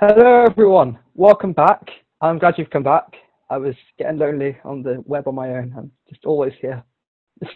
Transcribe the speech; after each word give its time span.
Hello, 0.00 0.44
everyone. 0.48 0.96
Welcome 1.16 1.52
back. 1.52 1.82
I'm 2.20 2.38
glad 2.38 2.54
you've 2.56 2.70
come 2.70 2.84
back. 2.84 3.14
I 3.50 3.56
was 3.56 3.74
getting 3.98 4.16
lonely 4.16 4.56
on 4.64 4.84
the 4.84 5.02
web 5.06 5.26
on 5.26 5.34
my 5.34 5.48
own. 5.48 5.74
I'm 5.76 5.90
just 6.08 6.24
always 6.24 6.52
here. 6.60 6.84
but 7.40 7.50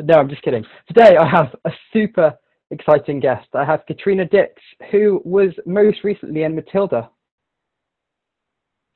no, 0.00 0.14
I'm 0.14 0.28
just 0.28 0.42
kidding. 0.42 0.64
Today 0.88 1.16
I 1.16 1.24
have 1.24 1.54
a 1.64 1.70
super 1.92 2.34
exciting 2.72 3.20
guest. 3.20 3.46
I 3.54 3.64
have 3.64 3.86
Katrina 3.86 4.24
Dix, 4.24 4.60
who 4.90 5.22
was 5.24 5.50
most 5.64 5.98
recently 6.02 6.42
in 6.42 6.56
Matilda. 6.56 7.08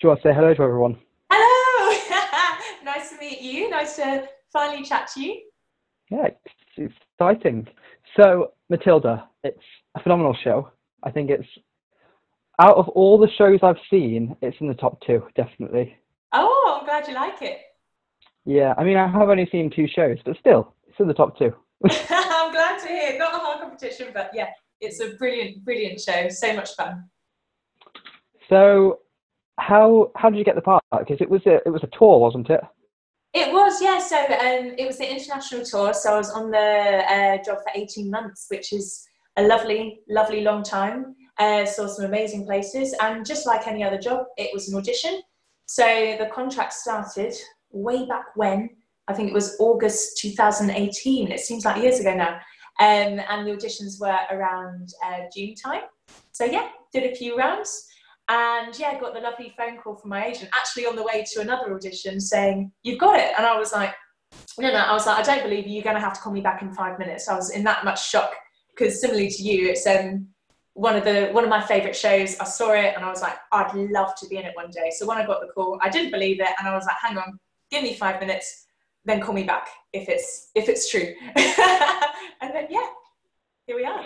Do 0.00 0.06
you 0.06 0.08
want 0.08 0.22
to 0.22 0.28
say 0.28 0.34
hello 0.34 0.52
to 0.52 0.60
everyone? 0.60 0.98
Hello! 1.30 1.96
nice 2.84 3.10
to 3.10 3.18
meet 3.20 3.40
you. 3.40 3.70
Nice 3.70 3.94
to 3.96 4.26
finally 4.52 4.84
chat 4.84 5.08
to 5.14 5.22
you. 5.22 5.42
Yeah, 6.10 6.26
it's 6.76 6.92
exciting. 7.20 7.68
So, 8.16 8.54
Matilda, 8.68 9.28
it's 9.44 9.62
a 9.94 10.02
phenomenal 10.02 10.36
show. 10.42 10.72
I 11.04 11.12
think 11.12 11.30
it's 11.30 11.46
out 12.58 12.76
of 12.76 12.88
all 12.88 13.18
the 13.18 13.30
shows 13.36 13.60
I've 13.62 13.76
seen, 13.90 14.36
it's 14.42 14.56
in 14.60 14.68
the 14.68 14.74
top 14.74 15.00
two, 15.06 15.24
definitely. 15.36 15.96
Oh, 16.32 16.78
I'm 16.78 16.86
glad 16.86 17.06
you 17.08 17.14
like 17.14 17.40
it. 17.42 17.58
Yeah, 18.44 18.74
I 18.76 18.84
mean, 18.84 18.96
I 18.96 19.06
have 19.06 19.28
only 19.28 19.48
seen 19.50 19.70
two 19.70 19.86
shows, 19.86 20.18
but 20.24 20.36
still, 20.38 20.74
it's 20.88 20.98
in 20.98 21.08
the 21.08 21.14
top 21.14 21.38
two. 21.38 21.54
I'm 21.84 22.52
glad 22.52 22.80
to 22.80 22.88
hear. 22.88 23.10
It. 23.10 23.18
Not 23.18 23.34
a 23.34 23.38
hard 23.38 23.60
competition, 23.60 24.08
but 24.12 24.30
yeah, 24.34 24.48
it's 24.80 25.00
a 25.00 25.10
brilliant, 25.14 25.64
brilliant 25.64 26.00
show. 26.00 26.28
So 26.28 26.54
much 26.54 26.74
fun. 26.74 27.04
So, 28.48 29.00
how 29.58 30.10
how 30.16 30.30
did 30.30 30.38
you 30.38 30.44
get 30.44 30.54
the 30.54 30.62
part? 30.62 30.82
Because 30.98 31.20
it 31.20 31.30
was 31.30 31.42
a 31.46 31.60
it 31.66 31.70
was 31.70 31.82
a 31.84 31.98
tour, 31.98 32.18
wasn't 32.18 32.50
it? 32.50 32.60
It 33.34 33.52
was, 33.52 33.80
yeah. 33.82 33.98
So 34.00 34.16
um, 34.16 34.74
it 34.78 34.86
was 34.86 34.98
the 34.98 35.10
international 35.10 35.64
tour. 35.64 35.92
So 35.92 36.14
I 36.14 36.18
was 36.18 36.30
on 36.30 36.50
the 36.50 36.58
uh, 36.58 37.36
job 37.44 37.58
for 37.58 37.70
18 37.74 38.10
months, 38.10 38.46
which 38.48 38.72
is 38.72 39.06
a 39.36 39.42
lovely, 39.42 40.00
lovely 40.08 40.40
long 40.40 40.62
time. 40.62 41.14
Uh, 41.38 41.64
saw 41.64 41.86
some 41.86 42.04
amazing 42.04 42.44
places, 42.44 42.94
and 43.00 43.24
just 43.24 43.46
like 43.46 43.66
any 43.68 43.84
other 43.84 43.98
job, 43.98 44.26
it 44.36 44.50
was 44.52 44.68
an 44.68 44.76
audition. 44.76 45.20
So 45.66 46.16
the 46.18 46.26
contract 46.32 46.72
started 46.72 47.34
way 47.70 48.06
back 48.06 48.24
when. 48.34 48.70
I 49.06 49.14
think 49.14 49.28
it 49.28 49.34
was 49.34 49.56
August 49.60 50.18
2018. 50.18 51.30
It 51.30 51.40
seems 51.40 51.64
like 51.64 51.82
years 51.82 52.00
ago 52.00 52.14
now. 52.14 52.34
Um, 52.80 53.20
and 53.28 53.46
the 53.46 53.52
auditions 53.52 54.00
were 54.00 54.18
around 54.30 54.90
uh, 55.04 55.22
June 55.34 55.54
time. 55.54 55.82
So 56.32 56.44
yeah, 56.44 56.68
did 56.92 57.10
a 57.10 57.14
few 57.14 57.36
rounds. 57.36 57.86
And 58.28 58.78
yeah, 58.78 58.98
got 59.00 59.14
the 59.14 59.20
lovely 59.20 59.54
phone 59.56 59.78
call 59.78 59.96
from 59.96 60.10
my 60.10 60.26
agent, 60.26 60.50
actually 60.54 60.86
on 60.86 60.96
the 60.96 61.02
way 61.02 61.24
to 61.32 61.40
another 61.40 61.74
audition 61.74 62.20
saying, 62.20 62.70
You've 62.82 62.98
got 63.00 63.18
it. 63.18 63.32
And 63.36 63.46
I 63.46 63.58
was 63.58 63.72
like, 63.72 63.94
No, 64.58 64.70
no, 64.70 64.78
I 64.78 64.92
was 64.92 65.06
like, 65.06 65.18
I 65.18 65.22
don't 65.22 65.42
believe 65.42 65.66
you. 65.66 65.74
You're 65.74 65.84
going 65.84 65.96
to 65.96 66.00
have 66.00 66.14
to 66.14 66.20
call 66.20 66.32
me 66.32 66.42
back 66.42 66.62
in 66.62 66.72
five 66.72 66.98
minutes. 66.98 67.28
I 67.28 67.34
was 67.34 67.50
in 67.50 67.64
that 67.64 67.84
much 67.84 68.08
shock 68.08 68.34
because, 68.70 69.00
similarly 69.00 69.30
to 69.30 69.42
you, 69.42 69.68
it's 69.70 69.86
um, 69.86 70.28
one 70.78 70.94
of 70.94 71.02
the 71.02 71.28
one 71.32 71.42
of 71.42 71.50
my 71.50 71.60
favorite 71.60 71.96
shows. 71.96 72.38
I 72.38 72.44
saw 72.44 72.72
it 72.72 72.94
and 72.94 73.04
I 73.04 73.10
was 73.10 73.20
like, 73.20 73.36
I'd 73.50 73.74
love 73.74 74.14
to 74.20 74.28
be 74.28 74.36
in 74.36 74.44
it 74.44 74.54
one 74.54 74.70
day. 74.70 74.92
So 74.96 75.06
when 75.06 75.18
I 75.18 75.26
got 75.26 75.40
the 75.40 75.48
call, 75.48 75.78
I 75.82 75.88
didn't 75.88 76.12
believe 76.12 76.40
it, 76.40 76.48
and 76.58 76.68
I 76.68 76.74
was 76.74 76.84
like, 76.86 76.96
Hang 77.02 77.18
on, 77.18 77.38
give 77.68 77.82
me 77.82 77.94
five 77.94 78.20
minutes, 78.20 78.66
then 79.04 79.20
call 79.20 79.34
me 79.34 79.42
back 79.42 79.68
if 79.92 80.08
it's 80.08 80.50
if 80.54 80.68
it's 80.68 80.88
true. 80.88 81.14
and 82.40 82.54
then 82.54 82.68
yeah, 82.70 82.86
here 83.66 83.74
we 83.74 83.84
are. 83.84 84.04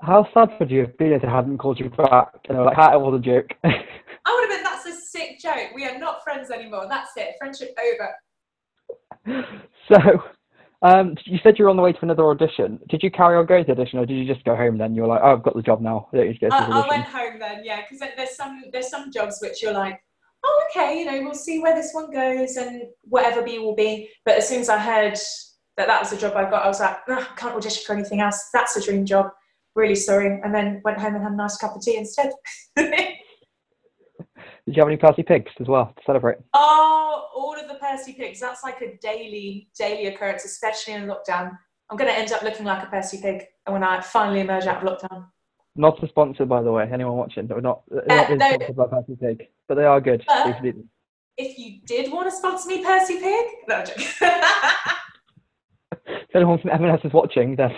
How 0.00 0.26
sad 0.32 0.50
would 0.58 0.70
you 0.70 0.80
have 0.80 0.96
been 0.96 1.12
if 1.12 1.22
they 1.22 1.28
hadn't 1.28 1.58
called 1.58 1.78
you 1.78 1.90
back? 1.90 2.28
You 2.48 2.54
know, 2.54 2.64
like, 2.64 2.76
that 2.76 2.98
was 2.98 3.18
a 3.18 3.22
joke. 3.22 3.50
I 3.64 3.68
would 3.68 4.50
have 4.50 4.50
been, 4.50 4.62
that's 4.62 4.86
a 4.86 4.94
sick 4.94 5.40
joke. 5.40 5.72
We 5.74 5.86
are 5.86 5.98
not 5.98 6.22
friends 6.22 6.50
anymore. 6.50 6.86
That's 6.88 7.10
it. 7.16 7.34
Friendship 7.38 7.76
over. 7.92 9.42
so, 9.92 10.22
um, 10.82 11.16
you 11.24 11.38
said 11.42 11.58
you 11.58 11.64
were 11.64 11.70
on 11.70 11.76
the 11.76 11.82
way 11.82 11.92
to 11.92 11.98
another 12.02 12.24
audition. 12.26 12.78
Did 12.88 13.02
you 13.02 13.10
carry 13.10 13.36
on 13.36 13.46
going 13.46 13.64
to 13.64 13.74
the 13.74 13.80
audition, 13.80 13.98
or 13.98 14.06
did 14.06 14.14
you 14.14 14.32
just 14.32 14.44
go 14.44 14.54
home 14.54 14.78
then? 14.78 14.94
You 14.94 15.02
were 15.02 15.08
like, 15.08 15.20
oh, 15.22 15.32
I've 15.32 15.42
got 15.42 15.56
the 15.56 15.62
job 15.62 15.80
now. 15.80 16.08
I, 16.14 16.18
I, 16.18 16.84
I 16.84 16.88
went 16.88 17.04
home 17.04 17.38
then, 17.38 17.64
yeah, 17.64 17.82
because 17.82 18.06
there's 18.16 18.36
some 18.36 18.64
there's 18.72 18.88
some 18.88 19.10
jobs 19.10 19.38
which 19.42 19.62
you're 19.62 19.72
like, 19.72 20.00
oh, 20.44 20.64
okay, 20.70 21.00
you 21.00 21.06
know, 21.06 21.20
we'll 21.22 21.34
see 21.34 21.60
where 21.60 21.74
this 21.74 21.90
one 21.92 22.12
goes, 22.12 22.56
and 22.56 22.82
whatever 23.02 23.42
be 23.42 23.58
will 23.58 23.74
be. 23.74 24.08
But 24.24 24.36
as 24.36 24.48
soon 24.48 24.60
as 24.60 24.68
I 24.68 24.78
heard 24.78 25.18
that 25.76 25.88
that 25.88 26.00
was 26.00 26.10
the 26.10 26.16
job 26.16 26.36
I 26.36 26.48
got, 26.48 26.64
I 26.64 26.68
was 26.68 26.80
like, 26.80 26.98
oh, 27.08 27.28
I 27.28 27.36
can't 27.36 27.56
audition 27.56 27.82
for 27.84 27.94
anything 27.94 28.20
else. 28.20 28.48
That's 28.52 28.76
a 28.76 28.82
dream 28.82 29.04
job 29.04 29.30
really 29.78 29.94
sorry, 29.94 30.40
and 30.42 30.54
then 30.54 30.82
went 30.84 30.98
home 30.98 31.14
and 31.14 31.22
had 31.22 31.32
a 31.32 31.36
nice 31.36 31.56
cup 31.56 31.74
of 31.74 31.82
tea 31.82 31.96
instead. 31.96 32.30
Did 34.68 34.76
you 34.76 34.82
have 34.82 34.88
any 34.88 34.98
Percy 34.98 35.22
pigs 35.22 35.50
as 35.60 35.66
well 35.66 35.94
to 35.96 36.02
celebrate? 36.04 36.36
Oh, 36.52 37.30
all 37.34 37.58
of 37.58 37.68
the 37.68 37.76
Percy 37.76 38.12
pigs. 38.12 38.38
That's 38.38 38.62
like 38.62 38.82
a 38.82 38.98
daily, 38.98 39.70
daily 39.74 40.08
occurrence, 40.08 40.44
especially 40.44 40.92
in 40.92 41.06
lockdown. 41.06 41.56
I'm 41.88 41.96
going 41.96 42.10
to 42.10 42.14
end 42.14 42.32
up 42.32 42.42
looking 42.42 42.66
like 42.66 42.82
a 42.82 42.86
Percy 42.90 43.18
pig 43.22 43.44
when 43.66 43.82
I 43.82 44.02
finally 44.02 44.40
emerge 44.40 44.66
out 44.66 44.86
of 44.86 45.00
lockdown. 45.00 45.24
Not 45.74 45.98
sponsored, 46.06 46.50
by 46.50 46.60
the 46.60 46.70
way. 46.70 46.86
Anyone 46.92 47.16
watching? 47.16 47.46
They're 47.46 47.62
not, 47.62 47.80
they're 47.88 48.04
not 48.08 48.30
uh, 48.30 48.34
no, 48.34 48.46
sponsored 48.50 48.76
by 48.76 48.86
Percy 48.88 49.16
Pig, 49.18 49.48
but 49.68 49.76
they 49.76 49.84
are 49.84 50.02
good. 50.02 50.22
Uh, 50.28 50.52
if 51.38 51.58
you 51.58 51.80
did 51.86 52.12
want 52.12 52.28
to 52.28 52.36
sponsor 52.36 52.68
me, 52.68 52.84
Percy 52.84 53.20
Pig, 53.20 53.46
no, 53.68 53.78
if 56.06 56.34
anyone 56.34 56.58
from 56.58 56.72
M&S 56.72 57.00
is 57.04 57.12
watching, 57.14 57.56
then 57.56 57.72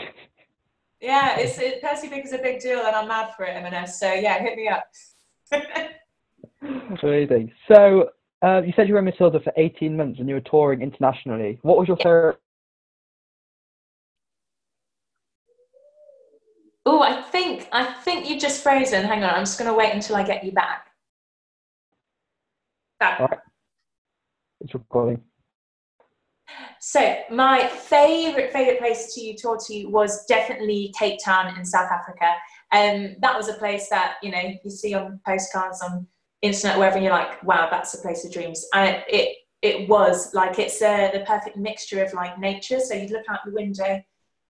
yeah, 1.00 1.38
it's 1.38 1.56
it, 1.56 1.80
Percy 1.82 2.08
Pig 2.08 2.24
is 2.24 2.32
a 2.32 2.38
big 2.38 2.58
deal, 2.58 2.80
and 2.80 2.96
I'm 2.96 3.06
mad 3.06 3.32
for 3.36 3.44
it, 3.44 3.50
M&S. 3.50 4.00
So 4.00 4.12
yeah, 4.12 4.40
hit 4.40 4.56
me 4.56 4.66
up. 4.66 4.82
Amazing. 6.62 7.52
So 7.68 8.10
uh, 8.42 8.62
you 8.64 8.72
said 8.74 8.88
you 8.88 8.94
were 8.94 9.00
in 9.00 9.04
Matilda 9.04 9.40
for 9.40 9.52
18 9.56 9.96
months 9.96 10.18
and 10.18 10.28
you 10.28 10.34
were 10.34 10.40
touring 10.40 10.82
internationally. 10.82 11.58
What 11.62 11.78
was 11.78 11.88
your 11.88 11.96
favorite? 11.96 12.38
Oh, 16.86 17.02
I 17.02 17.20
think 17.22 17.68
I 17.72 17.84
think 17.84 18.28
you 18.28 18.40
just 18.40 18.62
frozen. 18.62 19.04
Hang 19.04 19.22
on, 19.22 19.34
I'm 19.34 19.42
just 19.42 19.58
going 19.58 19.70
to 19.70 19.76
wait 19.76 19.92
until 19.94 20.16
I 20.16 20.22
get 20.22 20.44
you 20.44 20.52
back. 20.52 20.86
Back. 22.98 23.20
Right. 23.20 23.38
It's 24.60 24.74
recording. 24.74 25.22
So 26.80 27.16
my 27.30 27.66
favorite 27.66 28.52
favorite 28.52 28.78
place 28.78 29.14
to 29.14 29.36
tour 29.36 29.58
to 29.66 29.86
was 29.86 30.24
definitely 30.26 30.92
Cape 30.98 31.20
Town 31.22 31.56
in 31.58 31.64
South 31.64 31.90
Africa. 31.90 32.34
Um, 32.72 33.16
that 33.20 33.36
was 33.36 33.48
a 33.48 33.54
place 33.54 33.88
that 33.90 34.14
you 34.22 34.30
know 34.30 34.40
you 34.64 34.70
see 34.70 34.94
on 34.94 35.20
postcards 35.26 35.82
on 35.82 36.06
internet 36.42 36.78
wherever 36.78 36.96
and 36.96 37.04
you're 37.04 37.12
like, 37.12 37.42
wow, 37.42 37.68
that's 37.70 37.94
a 37.94 37.98
place 37.98 38.24
of 38.24 38.32
dreams. 38.32 38.66
And 38.74 39.02
it 39.08 39.36
it 39.62 39.88
was 39.88 40.32
like 40.32 40.58
it's 40.58 40.80
uh, 40.80 41.10
the 41.12 41.20
perfect 41.20 41.56
mixture 41.56 42.02
of 42.02 42.14
like 42.14 42.38
nature. 42.38 42.80
So 42.80 42.94
you'd 42.94 43.10
look 43.10 43.24
out 43.28 43.40
the 43.44 43.52
window 43.52 44.02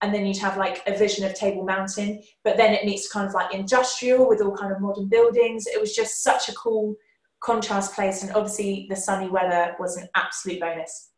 and 0.03 0.15
then 0.15 0.25
you'd 0.25 0.39
have 0.39 0.57
like 0.57 0.83
a 0.87 0.97
vision 0.97 1.27
of 1.27 1.35
Table 1.35 1.65
Mountain, 1.65 2.23
but 2.45 2.57
then 2.57 2.73
it 2.73 2.85
meets 2.85 3.13
kind 3.13 3.27
of 3.29 3.35
like 3.35 3.53
industrial 3.53 4.29
with 4.29 4.41
all 4.41 4.57
kind 4.57 4.73
of 4.73 4.81
modern 4.81 5.09
buildings. 5.09 5.67
It 5.67 5.81
was 5.81 5.95
just 5.95 6.23
such 6.23 6.49
a 6.49 6.55
cool 6.55 6.95
contrast 7.41 7.95
place, 7.95 8.23
and 8.23 8.33
obviously 8.33 8.87
the 8.89 8.97
sunny 8.97 9.29
weather 9.29 9.75
was 9.79 9.97
an 9.97 10.09
absolute 10.15 10.61
bonus. 10.61 11.11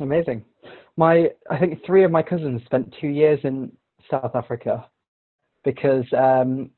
Amazing. 0.00 0.44
My, 0.96 1.30
I 1.50 1.58
think 1.58 1.84
three 1.86 2.04
of 2.04 2.10
my 2.10 2.22
cousins 2.22 2.62
spent 2.64 2.94
two 3.00 3.08
years 3.08 3.40
in 3.44 3.72
South 4.10 4.34
Africa 4.34 4.86
because 5.64 6.04
um, 6.12 6.70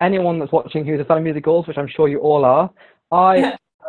anyone 0.00 0.38
that's 0.38 0.52
watching 0.52 0.84
who's 0.84 1.00
a 1.00 1.04
fan 1.04 1.18
of 1.18 1.24
musicals, 1.24 1.66
which 1.66 1.78
I'm 1.78 1.88
sure 1.88 2.08
you 2.08 2.18
all 2.18 2.44
are, 2.44 2.70
I 3.10 3.36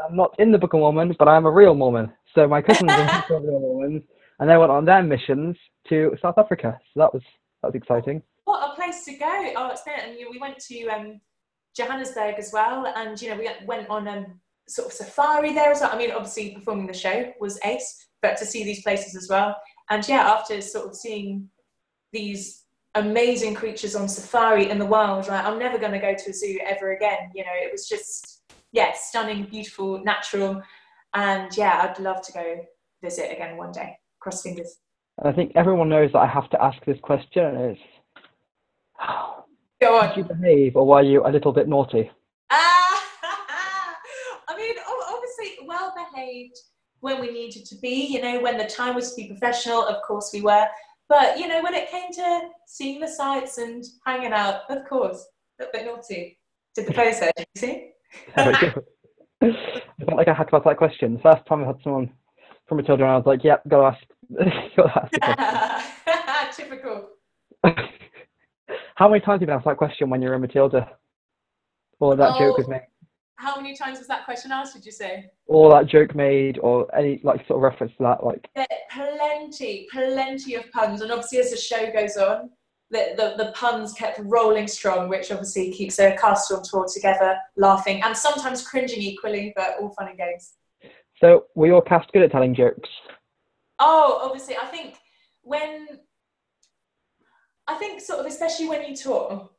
am 0.07 0.15
not 0.15 0.35
in 0.39 0.51
the 0.51 0.57
Book 0.57 0.73
of 0.73 0.79
Mormon, 0.79 1.15
but 1.17 1.27
I'm 1.27 1.45
a 1.45 1.51
real 1.51 1.75
Mormon. 1.75 2.11
So 2.33 2.47
my 2.47 2.61
cousins 2.61 2.91
are 2.91 3.25
real 3.29 3.59
Mormons, 3.59 4.03
and 4.39 4.49
they 4.49 4.57
went 4.57 4.71
on 4.71 4.85
their 4.85 5.03
missions 5.03 5.57
to 5.89 6.15
South 6.21 6.37
Africa. 6.37 6.77
So 6.93 6.99
that 7.01 7.13
was 7.13 7.23
that 7.61 7.69
was 7.69 7.75
exciting. 7.75 8.21
What 8.45 8.71
a 8.71 8.75
place 8.75 9.05
to 9.05 9.13
go! 9.13 9.53
Oh, 9.55 9.69
it's 9.71 9.81
been, 9.81 9.99
and 9.99 10.17
we 10.31 10.39
went 10.39 10.59
to 10.59 10.87
um, 10.87 11.21
Johannesburg 11.75 12.35
as 12.37 12.51
well, 12.53 12.91
and 12.95 13.21
you 13.21 13.29
know 13.29 13.37
we 13.37 13.49
went 13.65 13.89
on 13.89 14.07
a 14.07 14.25
sort 14.67 14.87
of 14.87 14.93
safari 14.93 15.53
there 15.53 15.71
as 15.71 15.81
well. 15.81 15.91
I 15.93 15.97
mean, 15.97 16.11
obviously 16.11 16.51
performing 16.51 16.87
the 16.87 16.93
show 16.93 17.31
was 17.39 17.59
ace, 17.65 18.07
but 18.21 18.37
to 18.37 18.45
see 18.45 18.63
these 18.63 18.83
places 18.83 19.15
as 19.15 19.27
well. 19.29 19.55
And 19.89 20.07
yeah, 20.07 20.31
after 20.31 20.61
sort 20.61 20.87
of 20.87 20.95
seeing 20.95 21.49
these 22.11 22.58
amazing 22.95 23.53
creatures 23.53 23.95
on 23.95 24.07
safari 24.07 24.69
in 24.69 24.79
the 24.79 24.85
wild, 24.85 25.27
like 25.27 25.45
I'm 25.45 25.59
never 25.59 25.77
going 25.77 25.91
to 25.91 25.99
go 25.99 26.13
to 26.13 26.29
a 26.29 26.33
zoo 26.33 26.59
ever 26.65 26.91
again. 26.93 27.31
You 27.33 27.43
know, 27.43 27.51
it 27.53 27.71
was 27.71 27.87
just 27.87 28.43
yeah, 28.71 28.93
stunning, 28.93 29.45
beautiful, 29.45 30.03
natural, 30.03 30.61
and 31.13 31.55
yeah, 31.57 31.81
I'd 31.83 31.99
love 31.99 32.21
to 32.23 32.31
go 32.31 32.65
visit 33.03 33.31
again 33.31 33.57
one 33.57 33.71
day. 33.71 33.97
Cross 34.19 34.43
fingers. 34.43 34.77
I 35.23 35.31
think 35.31 35.51
everyone 35.55 35.89
knows 35.89 36.11
that 36.13 36.19
I 36.19 36.27
have 36.27 36.49
to 36.51 36.63
ask 36.63 36.77
this 36.85 36.99
question. 37.01 37.55
Is 37.71 37.77
Go 39.81 39.99
on. 39.99 40.09
Did 40.09 40.17
you 40.17 40.23
behave, 40.23 40.75
or 40.75 40.85
were 40.85 41.01
you 41.01 41.25
a 41.25 41.31
little 41.31 41.53
bit 41.53 41.67
naughty? 41.67 42.11
Ah, 42.49 43.03
I 44.49 44.57
mean, 44.57 44.75
obviously 45.07 45.65
well 45.65 45.93
behaved 45.95 46.57
when 46.99 47.21
we 47.21 47.31
needed 47.31 47.65
to 47.65 47.75
be, 47.75 48.07
you 48.07 48.21
know, 48.21 48.41
when 48.41 48.57
the 48.57 48.65
time 48.65 48.95
was 48.95 49.11
to 49.11 49.21
be 49.21 49.27
professional, 49.27 49.85
of 49.85 50.01
course 50.05 50.31
we 50.33 50.41
were. 50.41 50.67
But, 51.09 51.39
you 51.39 51.47
know, 51.47 51.61
when 51.63 51.73
it 51.73 51.89
came 51.89 52.11
to 52.13 52.49
seeing 52.67 52.99
the 53.01 53.07
sights 53.07 53.57
and 53.57 53.83
hanging 54.05 54.31
out, 54.31 54.61
of 54.69 54.87
course, 54.87 55.25
a 55.59 55.63
little 55.63 55.71
bit 55.73 55.85
naughty. 55.87 56.37
Did 56.75 56.85
the 56.85 56.93
pose 56.93 57.19
there, 57.19 57.31
did 57.35 57.47
you 57.55 57.59
see? 57.59 57.89
I 58.37 58.73
felt 59.41 60.17
like 60.17 60.27
I 60.27 60.33
had 60.33 60.47
to 60.49 60.55
ask 60.55 60.65
that 60.65 60.77
question. 60.77 61.15
The 61.15 61.21
first 61.21 61.45
time 61.47 61.63
I 61.63 61.67
had 61.67 61.77
someone 61.83 62.11
from 62.67 62.79
a 62.79 62.83
children, 62.83 63.09
I 63.09 63.17
was 63.17 63.25
like, 63.25 63.43
yep, 63.43 63.63
go 63.67 63.85
ask. 63.87 64.03
go 64.77 64.83
ask 64.85 66.55
Typical. 66.55 67.09
How 68.95 69.07
many 69.09 69.19
times 69.21 69.35
have 69.35 69.41
you 69.41 69.47
been 69.47 69.55
asked 69.55 69.65
that 69.65 69.77
question 69.77 70.09
when 70.09 70.21
you 70.21 70.29
were 70.29 70.35
in 70.35 70.41
Matilda? 70.41 70.91
or 72.01 72.15
that 72.15 72.35
Oh. 72.35 72.39
joke 72.39 72.57
was 72.57 72.67
made, 72.69 72.81
How 73.39 73.55
many 73.55 73.73
times 73.73 73.99
was 73.99 74.07
that 74.09 74.25
question 74.25 74.51
asked? 74.51 74.73
Did 74.73 74.85
you 74.85 74.91
say? 74.91 75.31
or 75.47 75.71
that 75.71 75.87
joke 75.87 76.13
made, 76.13 76.59
or 76.59 76.93
any 76.93 77.21
like 77.23 77.47
sort 77.47 77.57
of 77.57 77.61
reference 77.61 77.93
to 77.93 78.03
that? 78.03 78.25
Like, 78.25 78.49
There 78.53 78.67
plenty, 78.91 79.87
plenty 79.89 80.55
of 80.55 80.69
puns, 80.71 80.99
and 81.01 81.09
obviously 81.09 81.39
as 81.39 81.51
the 81.51 81.57
show 81.57 81.89
goes 81.89 82.17
on, 82.17 82.49
the, 82.91 83.13
the, 83.15 83.41
the 83.41 83.51
puns 83.53 83.93
kept 83.93 84.19
rolling 84.23 84.67
strong, 84.67 85.07
which 85.07 85.31
obviously 85.31 85.71
keeps 85.71 85.99
a 85.99 86.17
cast 86.17 86.51
on 86.51 86.63
tour 86.63 86.85
together, 86.93 87.37
laughing 87.55 88.03
and 88.03 88.15
sometimes 88.15 88.67
cringing 88.67 88.99
equally, 88.99 89.53
but 89.55 89.77
all 89.79 89.89
fun 89.91 90.09
and 90.09 90.17
games. 90.17 90.55
so 91.21 91.45
were 91.55 91.67
your 91.67 91.81
cast 91.81 92.11
good 92.11 92.23
at 92.23 92.31
telling 92.33 92.53
jokes? 92.53 92.89
Oh, 93.79 94.19
obviously, 94.21 94.57
I 94.61 94.65
think 94.65 94.95
when 95.43 95.87
I 97.69 97.75
think 97.75 98.01
sort 98.01 98.19
of 98.19 98.25
especially 98.25 98.67
when 98.67 98.83
you 98.85 98.97
tour, 98.97 99.49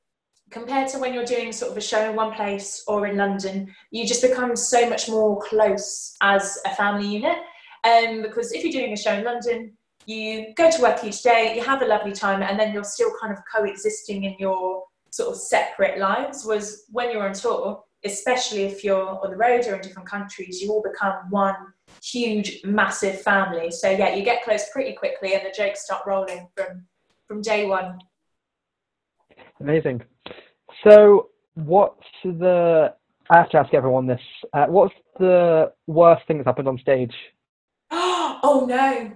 compared 0.50 0.88
to 0.88 0.98
when 0.98 1.14
you're 1.14 1.24
doing 1.24 1.52
sort 1.52 1.70
of 1.70 1.76
a 1.76 1.80
show 1.80 2.10
in 2.10 2.16
one 2.16 2.32
place 2.32 2.84
or 2.86 3.06
in 3.06 3.16
London, 3.16 3.72
you 3.90 4.06
just 4.06 4.22
become 4.22 4.56
so 4.56 4.88
much 4.88 5.08
more 5.08 5.40
close 5.40 6.16
as 6.20 6.58
a 6.66 6.74
family 6.74 7.06
unit. 7.06 7.38
Um, 7.84 8.22
because 8.22 8.52
if 8.52 8.62
you're 8.62 8.72
doing 8.72 8.92
a 8.92 8.96
show 8.96 9.12
in 9.12 9.24
London, 9.24 9.72
you 10.06 10.52
go 10.56 10.70
to 10.70 10.82
work 10.82 11.04
each 11.04 11.22
day, 11.22 11.54
you 11.54 11.62
have 11.62 11.82
a 11.82 11.86
lovely 11.86 12.12
time, 12.12 12.42
and 12.42 12.58
then 12.58 12.74
you're 12.74 12.84
still 12.84 13.12
kind 13.20 13.32
of 13.32 13.38
coexisting 13.52 14.24
in 14.24 14.34
your 14.38 14.84
sort 15.10 15.30
of 15.30 15.36
separate 15.40 15.98
lives. 15.98 16.44
Was 16.44 16.84
when 16.90 17.10
you're 17.10 17.26
on 17.26 17.32
tour, 17.32 17.82
especially 18.04 18.62
if 18.62 18.82
you're 18.82 19.20
on 19.22 19.30
the 19.30 19.36
road 19.36 19.66
or 19.66 19.76
in 19.76 19.80
different 19.82 20.08
countries, 20.08 20.60
you 20.60 20.70
all 20.70 20.82
become 20.82 21.30
one 21.30 21.54
huge, 22.02 22.60
massive 22.64 23.20
family. 23.22 23.70
So 23.70 23.90
yeah, 23.90 24.14
you 24.14 24.24
get 24.24 24.42
close 24.42 24.68
pretty 24.70 24.94
quickly, 24.94 25.34
and 25.34 25.46
the 25.46 25.52
jokes 25.56 25.84
start 25.84 26.02
rolling 26.06 26.48
from 26.56 26.84
from 27.26 27.40
day 27.40 27.66
one. 27.66 27.98
Amazing. 29.60 30.02
So, 30.84 31.28
what's 31.54 32.06
the? 32.24 32.94
I 33.30 33.38
have 33.38 33.50
to 33.50 33.58
ask 33.58 33.72
everyone 33.74 34.06
this. 34.06 34.20
Uh, 34.52 34.66
what's 34.66 34.94
the 35.18 35.72
worst 35.86 36.26
thing 36.26 36.38
that's 36.38 36.46
happened 36.46 36.68
on 36.68 36.78
stage? 36.78 37.14
oh 37.90 38.66
no! 38.68 39.12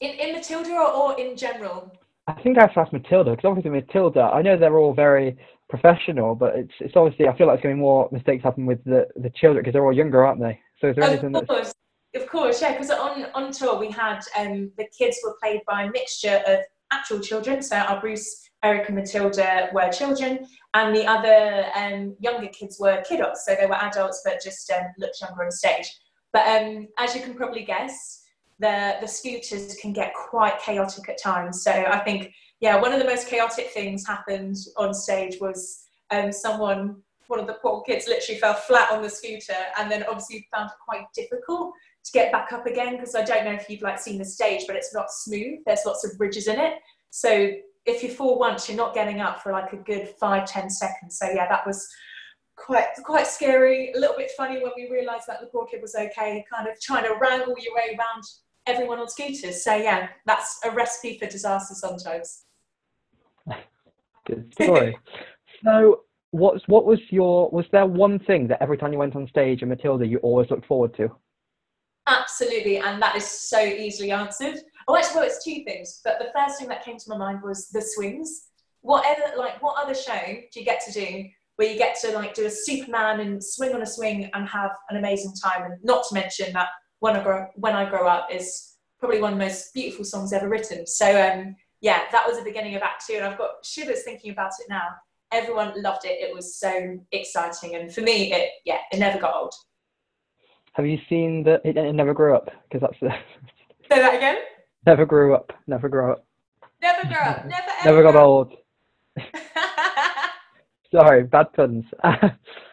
In 0.00 0.10
in 0.10 0.32
Matilda 0.32 0.70
or, 0.70 0.90
or 0.92 1.20
in 1.20 1.36
general? 1.36 1.92
I 2.28 2.34
think 2.42 2.58
I 2.58 2.62
have 2.62 2.74
to 2.74 2.80
ask 2.80 2.92
Matilda 2.92 3.30
because 3.30 3.48
obviously 3.48 3.70
Matilda. 3.70 4.30
I 4.34 4.42
know 4.42 4.56
they're 4.56 4.78
all 4.78 4.92
very 4.92 5.38
professional, 5.68 6.34
but 6.34 6.56
it's 6.56 6.72
it's 6.80 6.96
obviously 6.96 7.26
I 7.26 7.36
feel 7.36 7.46
like 7.46 7.56
it's 7.56 7.62
going 7.62 7.74
to 7.74 7.78
be 7.78 7.82
more 7.82 8.08
mistakes 8.12 8.44
happen 8.44 8.66
with 8.66 8.82
the 8.84 9.06
the 9.16 9.30
children 9.30 9.62
because 9.62 9.72
they're 9.72 9.84
all 9.84 9.96
younger, 9.96 10.24
aren't 10.26 10.40
they? 10.40 10.60
So 10.80 10.88
is 10.88 10.96
there 10.96 11.04
anything 11.04 11.34
Of 11.34 11.46
that's 11.46 11.46
course, 11.46 11.74
of 12.14 12.28
course, 12.28 12.62
yeah. 12.62 12.72
Because 12.72 12.90
on 12.90 13.26
on 13.34 13.50
tour 13.52 13.78
we 13.78 13.90
had 13.90 14.20
um, 14.38 14.70
the 14.76 14.86
kids 14.96 15.18
were 15.24 15.36
played 15.40 15.60
by 15.66 15.84
a 15.84 15.90
mixture 15.90 16.42
of 16.46 16.60
actual 16.92 17.20
children. 17.20 17.62
So 17.62 17.76
our 17.76 18.00
Bruce, 18.00 18.47
Eric, 18.64 18.88
and 18.88 18.96
Matilda 18.96 19.70
were 19.72 19.90
children, 19.90 20.46
and 20.74 20.94
the 20.94 21.06
other 21.06 21.66
um, 21.76 22.16
younger 22.20 22.48
kids 22.48 22.78
were 22.80 23.02
kiddos. 23.08 23.36
So 23.44 23.54
they 23.54 23.66
were 23.66 23.74
adults, 23.74 24.22
but 24.24 24.42
just 24.42 24.70
um, 24.72 24.84
looked 24.98 25.20
younger 25.20 25.44
on 25.44 25.50
stage. 25.50 25.96
But 26.32 26.46
um, 26.48 26.88
as 26.98 27.14
you 27.14 27.22
can 27.22 27.34
probably 27.34 27.64
guess, 27.64 28.24
the 28.58 28.96
the 29.00 29.06
scooters 29.06 29.76
can 29.76 29.92
get 29.92 30.12
quite 30.14 30.60
chaotic 30.60 31.08
at 31.08 31.22
times. 31.22 31.62
So 31.62 31.70
I 31.70 32.00
think 32.00 32.32
yeah, 32.60 32.80
one 32.80 32.92
of 32.92 32.98
the 32.98 33.04
most 33.04 33.28
chaotic 33.28 33.70
things 33.70 34.06
happened 34.06 34.56
on 34.76 34.92
stage 34.92 35.36
was 35.40 35.84
um, 36.10 36.32
someone 36.32 37.02
one 37.28 37.38
of 37.38 37.46
the 37.46 37.58
poor 37.62 37.82
kids 37.82 38.08
literally 38.08 38.40
fell 38.40 38.54
flat 38.54 38.90
on 38.90 39.02
the 39.02 39.10
scooter 39.10 39.54
and 39.78 39.90
then 39.90 40.02
obviously 40.04 40.48
found 40.54 40.70
it 40.70 40.76
quite 40.86 41.04
difficult 41.14 41.72
to 42.04 42.12
get 42.12 42.32
back 42.32 42.52
up 42.52 42.66
again 42.66 42.96
because 42.96 43.14
I 43.14 43.22
don't 43.22 43.44
know 43.44 43.52
if 43.52 43.68
you've 43.68 43.82
like 43.82 43.98
seen 43.98 44.18
the 44.18 44.24
stage 44.24 44.64
but 44.66 44.76
it's 44.76 44.94
not 44.94 45.10
smooth 45.10 45.58
there's 45.66 45.84
lots 45.84 46.04
of 46.04 46.12
ridges 46.18 46.48
in 46.48 46.58
it 46.58 46.74
so 47.10 47.50
if 47.88 48.02
you 48.02 48.10
fall 48.10 48.38
once 48.38 48.68
you're 48.68 48.76
not 48.76 48.94
getting 48.94 49.20
up 49.20 49.42
for 49.42 49.52
like 49.52 49.72
a 49.72 49.76
good 49.76 50.08
five 50.20 50.46
ten 50.46 50.68
seconds 50.70 51.18
so 51.18 51.26
yeah 51.30 51.48
that 51.48 51.66
was 51.66 51.88
quite 52.56 52.86
quite 53.04 53.26
scary 53.26 53.92
a 53.92 53.98
little 53.98 54.16
bit 54.16 54.30
funny 54.36 54.62
when 54.62 54.72
we 54.76 54.90
realized 54.90 55.24
that 55.26 55.40
the 55.40 55.46
poor 55.46 55.66
kid 55.66 55.80
was 55.80 55.94
okay 55.94 56.44
kind 56.52 56.68
of 56.68 56.78
trying 56.80 57.04
to 57.04 57.14
wrangle 57.20 57.54
your 57.58 57.74
way 57.74 57.96
around 57.98 58.22
everyone 58.66 58.98
on 58.98 59.08
scooters 59.08 59.64
so 59.64 59.74
yeah 59.74 60.08
that's 60.26 60.58
a 60.64 60.70
recipe 60.70 61.18
for 61.18 61.26
disaster 61.26 61.74
sometimes 61.74 62.44
good 64.28 64.52
story? 64.54 64.96
so, 65.64 66.02
what's 66.30 66.66
what 66.68 66.84
was 66.84 67.00
your? 67.10 67.50
Was 67.50 67.64
there 67.72 67.86
one 67.86 68.18
thing 68.20 68.46
that 68.48 68.62
every 68.62 68.78
time 68.78 68.92
you 68.92 68.98
went 68.98 69.16
on 69.16 69.26
stage 69.26 69.62
in 69.62 69.68
Matilda 69.68 70.06
you 70.06 70.18
always 70.18 70.50
looked 70.50 70.66
forward 70.66 70.94
to? 70.96 71.10
Absolutely, 72.06 72.78
and 72.78 73.02
that 73.02 73.16
is 73.16 73.26
so 73.26 73.60
easily 73.60 74.12
answered. 74.12 74.58
Oh, 74.88 74.96
actually, 74.96 75.16
well, 75.16 75.24
it's 75.26 75.44
two 75.44 75.62
things. 75.64 76.00
But 76.02 76.18
the 76.18 76.30
first 76.34 76.58
thing 76.58 76.68
that 76.68 76.84
came 76.84 76.96
to 76.96 77.04
my 77.08 77.18
mind 77.18 77.40
was 77.42 77.68
the 77.68 77.82
swings. 77.82 78.46
Whatever, 78.80 79.36
like, 79.36 79.62
what 79.62 79.76
other 79.82 79.94
show 79.94 80.18
do 80.24 80.60
you 80.60 80.64
get 80.64 80.82
to 80.86 80.92
do 80.92 81.24
where 81.56 81.70
you 81.70 81.76
get 81.76 81.98
to 82.00 82.12
like 82.12 82.34
do 82.34 82.46
a 82.46 82.50
Superman 82.50 83.20
and 83.20 83.42
swing 83.42 83.74
on 83.74 83.82
a 83.82 83.86
swing 83.86 84.30
and 84.32 84.48
have 84.48 84.70
an 84.88 84.96
amazing 84.96 85.34
time? 85.42 85.70
And 85.70 85.74
not 85.82 86.06
to 86.08 86.14
mention 86.14 86.52
that 86.54 86.68
when 87.00 87.16
I 87.16 87.22
grow 87.22 87.46
when 87.56 87.74
I 87.74 87.88
grow 87.88 88.08
up 88.08 88.28
is 88.32 88.76
probably 88.98 89.20
one 89.20 89.34
of 89.34 89.38
the 89.38 89.44
most 89.44 89.74
beautiful 89.74 90.04
songs 90.04 90.32
ever 90.32 90.48
written. 90.48 90.86
So 90.86 91.06
um, 91.06 91.54
yeah, 91.80 92.02
that 92.12 92.26
was 92.26 92.38
the 92.38 92.44
beginning 92.44 92.74
of 92.74 92.82
Act 92.82 93.04
Two, 93.06 93.14
and 93.14 93.24
I've 93.24 93.38
got 93.38 93.64
shivers 93.64 94.04
thinking 94.04 94.30
about 94.30 94.52
it 94.60 94.66
now. 94.70 94.86
Everyone 95.32 95.80
loved 95.82 96.06
it. 96.06 96.18
It 96.20 96.34
was 96.34 96.58
so 96.58 96.98
exciting, 97.12 97.74
and 97.74 97.92
for 97.92 98.00
me, 98.00 98.32
it 98.32 98.50
yeah, 98.64 98.78
it 98.90 98.98
never 98.98 99.18
got 99.18 99.34
old. 99.34 99.52
Have 100.74 100.86
you 100.86 100.98
seen 101.08 101.42
the? 101.42 101.60
It, 101.64 101.76
it 101.76 101.92
never 101.92 102.14
grew 102.14 102.34
up 102.34 102.48
because 102.70 102.80
that's 102.80 103.00
the 103.00 103.10
Say 103.90 104.00
that 104.00 104.14
again. 104.14 104.36
Never 104.88 105.04
grew 105.04 105.34
up, 105.34 105.52
never 105.66 105.88
grew 105.88 106.12
up, 106.12 106.24
Never 106.80 107.08
grow 107.08 107.22
up. 107.22 107.44
Never 107.44 107.66
never 107.84 108.02
got 108.02 108.16
old. 108.16 108.54
Sorry, 110.94 111.24
bad 111.24 111.52
puns. 111.52 111.84
no, 112.04 112.10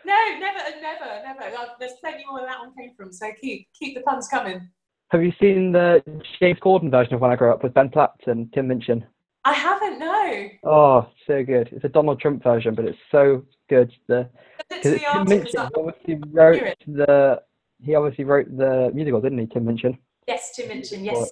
never, 0.06 0.62
never, 0.82 1.22
never. 1.24 1.52
There's 1.80 1.94
plenty 2.00 2.24
more 2.26 2.40
where 2.40 2.48
that 2.48 2.60
one 2.60 2.74
came 2.78 2.94
from. 2.96 3.12
So 3.12 3.28
keep 3.42 3.68
keep 3.78 3.96
the 3.96 4.02
puns 4.02 4.28
coming. 4.28 4.70
Have 5.10 5.24
you 5.24 5.34
seen 5.40 5.72
the 5.72 6.02
James 6.40 6.60
Corden 6.60 6.90
version 6.90 7.16
of 7.16 7.22
When 7.22 7.32
I 7.32 7.36
Grow 7.36 7.54
Up 7.54 7.64
with 7.64 7.74
Ben 7.74 7.90
Platt 7.90 8.16
and 8.28 8.52
Tim 8.54 8.68
Minchin? 8.68 9.04
I 9.44 9.54
haven't. 9.54 10.00
No. 10.00 10.50
Oh, 10.64 11.08
so 11.28 11.44
good. 11.44 11.70
It's 11.72 11.84
a 11.84 11.90
Donald 11.90 12.20
Trump 12.20 12.42
version, 12.44 12.74
but 12.74 12.86
it's 12.86 12.98
so 13.12 13.44
good. 13.70 13.92
The 14.08 14.22
it 14.22 14.30
because 14.70 14.82
to 14.84 14.96
it's 14.96 15.04
the 15.04 15.12
Tim. 15.14 15.26
Minchin. 15.26 15.52
He 15.52 15.76
obviously 15.76 16.30
wrote 16.32 16.78
the 16.88 17.42
he 17.84 17.96
obviously 17.96 18.24
wrote 18.24 18.56
the 18.56 18.92
musical, 18.94 19.20
didn't 19.20 19.40
he? 19.40 19.48
Tim 19.48 19.66
Minchin. 19.66 19.98
Yes, 20.28 20.56
to 20.56 20.68
mention. 20.68 21.04
Yes. 21.04 21.32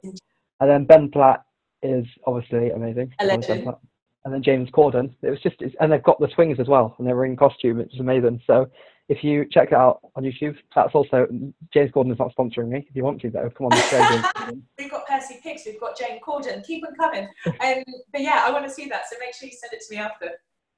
And 0.60 0.70
then 0.70 0.86
Ben 0.86 1.10
Platt 1.10 1.44
is 1.82 2.06
obviously 2.26 2.72
amazing. 2.72 3.14
A 3.20 3.24
I 3.24 3.26
love 3.28 3.42
Ben 3.42 3.50
legend. 3.50 3.64
Platt. 3.64 3.80
And 4.26 4.34
then 4.34 4.44
James 4.44 4.70
Corden. 4.70 5.14
It 5.22 5.30
was 5.30 5.42
just, 5.42 5.58
it's, 5.60 5.76
and 5.82 5.92
they've 5.92 6.02
got 6.04 6.20
the 6.20 6.30
swings 6.34 6.60
as 6.60 6.68
well, 6.68 6.96
and 6.98 7.06
they're 7.06 7.26
in 7.26 7.36
costume. 7.36 7.82
It's 7.82 8.00
amazing. 8.00 8.42
So 8.48 8.70
if 9.10 9.24
you 9.24 9.46
check 9.52 9.70
it 9.70 9.74
out 9.74 10.00
on 10.16 10.24
YouTube, 10.24 10.56
that's 10.74 10.96
also 10.96 11.28
James 11.74 11.92
Corden 11.92 12.12
is 12.12 12.20
not 12.20 12.34
sponsoring 12.36 12.70
me. 12.70 12.86
If 12.90 12.96
you 12.96 13.04
want 13.04 13.20
to, 13.22 13.30
though, 13.30 13.50
come 13.50 13.66
on 13.66 13.72
the 13.72 13.78
show. 13.78 14.00
James 14.08 14.26
Corden. 14.36 14.62
We've 14.80 14.92
got 14.92 15.06
Percy 15.08 15.40
Pigs. 15.44 15.64
We've 15.66 15.80
got 15.80 15.98
Jane 15.98 16.22
Corden. 16.26 16.66
Keep 16.66 16.84
them 16.84 16.96
coming. 16.96 17.28
Um, 17.46 17.84
but 18.14 18.22
yeah, 18.22 18.46
I 18.48 18.52
want 18.52 18.66
to 18.66 18.72
see 18.72 18.88
that. 18.88 19.10
So 19.10 19.18
make 19.20 19.34
sure 19.34 19.48
you 19.48 19.56
send 19.56 19.74
it 19.74 19.82
to 19.82 19.94
me 19.94 20.00
after. 20.00 20.30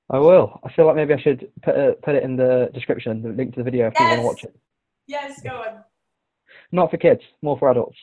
I 0.10 0.20
will. 0.20 0.60
I 0.63 0.72
feel 0.74 0.86
like 0.86 0.96
maybe 0.96 1.13
I 1.13 1.22
should 1.22 1.50
put 1.63 1.75
it, 1.75 2.01
put 2.01 2.15
it 2.15 2.24
in 2.24 2.36
the 2.36 2.70
description, 2.74 3.22
the 3.22 3.29
link 3.29 3.53
to 3.53 3.60
the 3.60 3.63
video 3.63 3.88
if 3.88 4.00
you 4.00 4.05
want 4.05 4.20
to 4.20 4.25
watch 4.25 4.44
it. 4.44 4.55
Yes, 5.08 5.41
go 5.41 5.50
on. 5.50 5.84
Not 6.72 6.91
for 6.91 6.98
kids, 6.98 7.22
more 7.41 7.58
for 7.58 7.72
adults. 7.72 7.98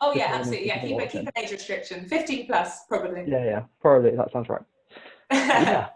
Oh 0.00 0.12
yeah, 0.14 0.34
absolutely. 0.34 0.66
Yeah, 0.66 0.80
keep 0.80 0.98
it. 1.00 1.10
Keep 1.10 1.22
an 1.22 1.32
age 1.36 1.50
restriction. 1.50 2.06
15 2.06 2.46
plus, 2.46 2.84
probably. 2.86 3.24
Yeah, 3.26 3.44
yeah, 3.44 3.62
probably 3.80 4.14
that 4.16 4.30
sounds 4.32 4.48
right. 4.48 4.62
yeah. 5.32 5.88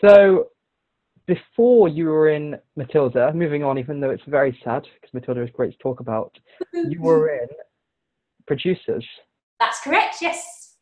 So 0.00 0.48
before 1.26 1.88
you 1.88 2.06
were 2.06 2.28
in 2.28 2.56
Matilda, 2.76 3.32
moving 3.34 3.64
on, 3.64 3.78
even 3.78 4.00
though 4.00 4.10
it's 4.10 4.22
very 4.26 4.58
sad 4.62 4.86
because 5.00 5.12
Matilda 5.12 5.42
is 5.42 5.50
great 5.52 5.72
to 5.72 5.78
talk 5.78 6.00
about, 6.00 6.36
you 6.72 7.00
were 7.00 7.30
in 7.30 7.48
producers. 8.46 9.06
That's 9.58 9.80
correct. 9.80 10.16
Yes. 10.20 10.76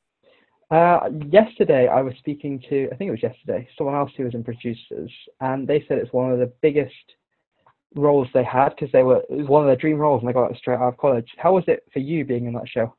Uh, 0.71 1.09
yesterday, 1.31 1.89
I 1.89 2.03
was 2.03 2.15
speaking 2.19 2.63
to, 2.69 2.89
I 2.93 2.97
think 2.97 3.09
it 3.09 3.13
was 3.13 3.23
yesterday, 3.23 3.69
someone 3.77 3.95
else 3.95 4.11
who 4.17 4.25
was 4.25 4.35
in 4.35 4.43
producers, 4.43 5.13
and 5.41 5.69
they 5.69 5.85
said 5.87 5.99
it's 5.99 6.13
one 6.13 6.33
of 6.33 6.39
the 6.39 6.53
biggest 6.63 6.93
roles 7.95 8.29
they 8.35 8.45
had 8.45 8.71
because 8.71 8.93
they 8.93 9.03
were, 9.03 9.23
it 9.29 9.37
was 9.37 9.49
one 9.49 9.63
of 9.63 9.69
their 9.69 9.77
dream 9.77 9.99
roles 9.99 10.21
and 10.21 10.29
they 10.29 10.33
got 10.33 10.51
it 10.51 10.57
straight 10.57 10.79
out 10.79 10.89
of 10.89 10.97
college. 10.97 11.29
How 11.39 11.55
was 11.55 11.65
it 11.67 11.85
for 11.93 11.99
you 11.99 12.25
being 12.25 12.47
in 12.47 12.55
that 12.55 12.69
show? 12.69 12.95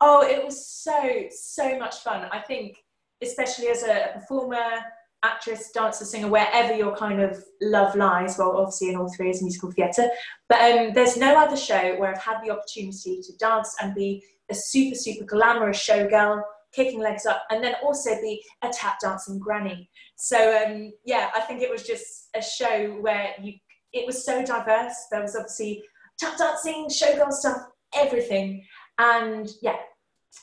Oh, 0.00 0.22
it 0.22 0.44
was 0.44 0.66
so, 0.66 1.24
so 1.30 1.78
much 1.78 1.96
fun. 1.96 2.28
I 2.30 2.40
think, 2.40 2.78
especially 3.22 3.68
as 3.68 3.82
a, 3.82 4.10
performer, 4.14 4.80
actress, 5.24 5.70
dancer, 5.72 6.04
singer, 6.04 6.28
wherever 6.28 6.74
your 6.74 6.94
kind 6.96 7.20
of 7.20 7.42
love 7.60 7.96
lies, 7.96 8.36
well, 8.38 8.56
obviously 8.56 8.90
in 8.90 8.96
all 8.96 9.12
three 9.12 9.30
is 9.30 9.42
musical 9.42 9.72
theatre, 9.72 10.08
but 10.48 10.60
um, 10.60 10.92
there's 10.94 11.16
no 11.16 11.36
other 11.36 11.56
show 11.56 11.96
where 11.96 12.12
I've 12.14 12.22
had 12.22 12.38
the 12.44 12.50
opportunity 12.50 13.20
to 13.22 13.36
dance 13.38 13.74
and 13.82 13.94
be 13.94 14.22
a 14.50 14.54
super, 14.54 14.94
super 14.94 15.24
glamorous 15.24 15.84
showgirl, 15.84 16.42
kicking 16.72 17.00
legs 17.00 17.26
up, 17.26 17.42
and 17.50 17.62
then 17.62 17.74
also 17.82 18.10
be 18.20 18.42
a 18.62 18.68
tap 18.68 18.98
dancing 19.00 19.38
granny. 19.38 19.90
So, 20.16 20.64
um, 20.64 20.92
yeah, 21.04 21.30
I 21.34 21.40
think 21.40 21.62
it 21.62 21.70
was 21.70 21.82
just 21.82 22.28
a 22.36 22.42
show 22.42 22.90
where 23.00 23.34
you, 23.42 23.54
it 23.92 24.06
was 24.06 24.24
so 24.24 24.44
diverse. 24.44 24.94
There 25.10 25.22
was 25.22 25.36
obviously 25.36 25.82
tap 26.18 26.36
dancing, 26.38 26.88
showgirl 26.88 27.32
stuff, 27.32 27.68
everything. 27.94 28.64
And 28.98 29.48
yeah, 29.62 29.76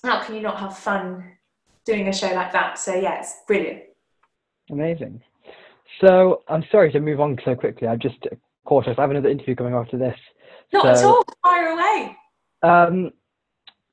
how 0.04 0.24
can 0.24 0.36
you 0.36 0.42
not 0.42 0.60
have 0.60 0.78
fun 0.78 1.24
doing 1.86 2.08
a 2.08 2.14
show 2.14 2.34
like 2.34 2.52
that? 2.54 2.80
So 2.80 2.94
yeah, 2.96 3.20
it's 3.20 3.34
brilliant. 3.48 3.84
Amazing. 4.72 5.22
So 6.02 6.44
I'm 6.48 6.64
sorry 6.72 6.92
to 6.92 7.00
move 7.00 7.20
on 7.20 7.38
so 7.46 7.56
quickly. 7.56 7.88
I'm 7.88 8.00
just 8.00 8.18
cautious. 8.66 8.96
I 8.98 9.02
have 9.02 9.12
another 9.12 9.30
interview 9.30 9.56
coming 9.56 9.74
after 9.74 9.98
this. 9.98 10.18
Not 10.74 10.84
so, 10.84 10.90
at 10.90 11.06
all. 11.06 11.24
Fire 11.44 11.68
away. 11.70 12.18
Um, 12.64 13.12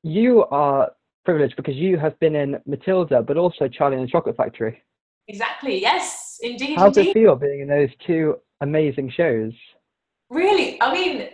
you 0.03 0.45
are 0.47 0.91
privileged 1.25 1.57
because 1.57 1.77
you 1.77 1.99
have 1.99 2.19
been 2.19 2.35
in 2.35 2.61
Matilda, 2.67 3.23
but 3.23 3.37
also 3.37 3.69
Charlie 3.69 3.97
and 3.97 4.07
the 4.07 4.11
Chocolate 4.11 4.37
Factory. 4.37 4.83
Exactly. 5.29 5.81
Yes, 5.81 6.39
indeed. 6.41 6.77
How 6.77 6.91
does 6.91 7.07
it 7.07 7.13
feel 7.13 7.37
being 7.37 7.61
in 7.61 7.69
those 7.69 7.91
two 8.07 8.37
amazing 8.63 9.11
shows? 9.11 9.53
Really, 10.31 10.81
I 10.81 10.93
mean, 10.93 11.29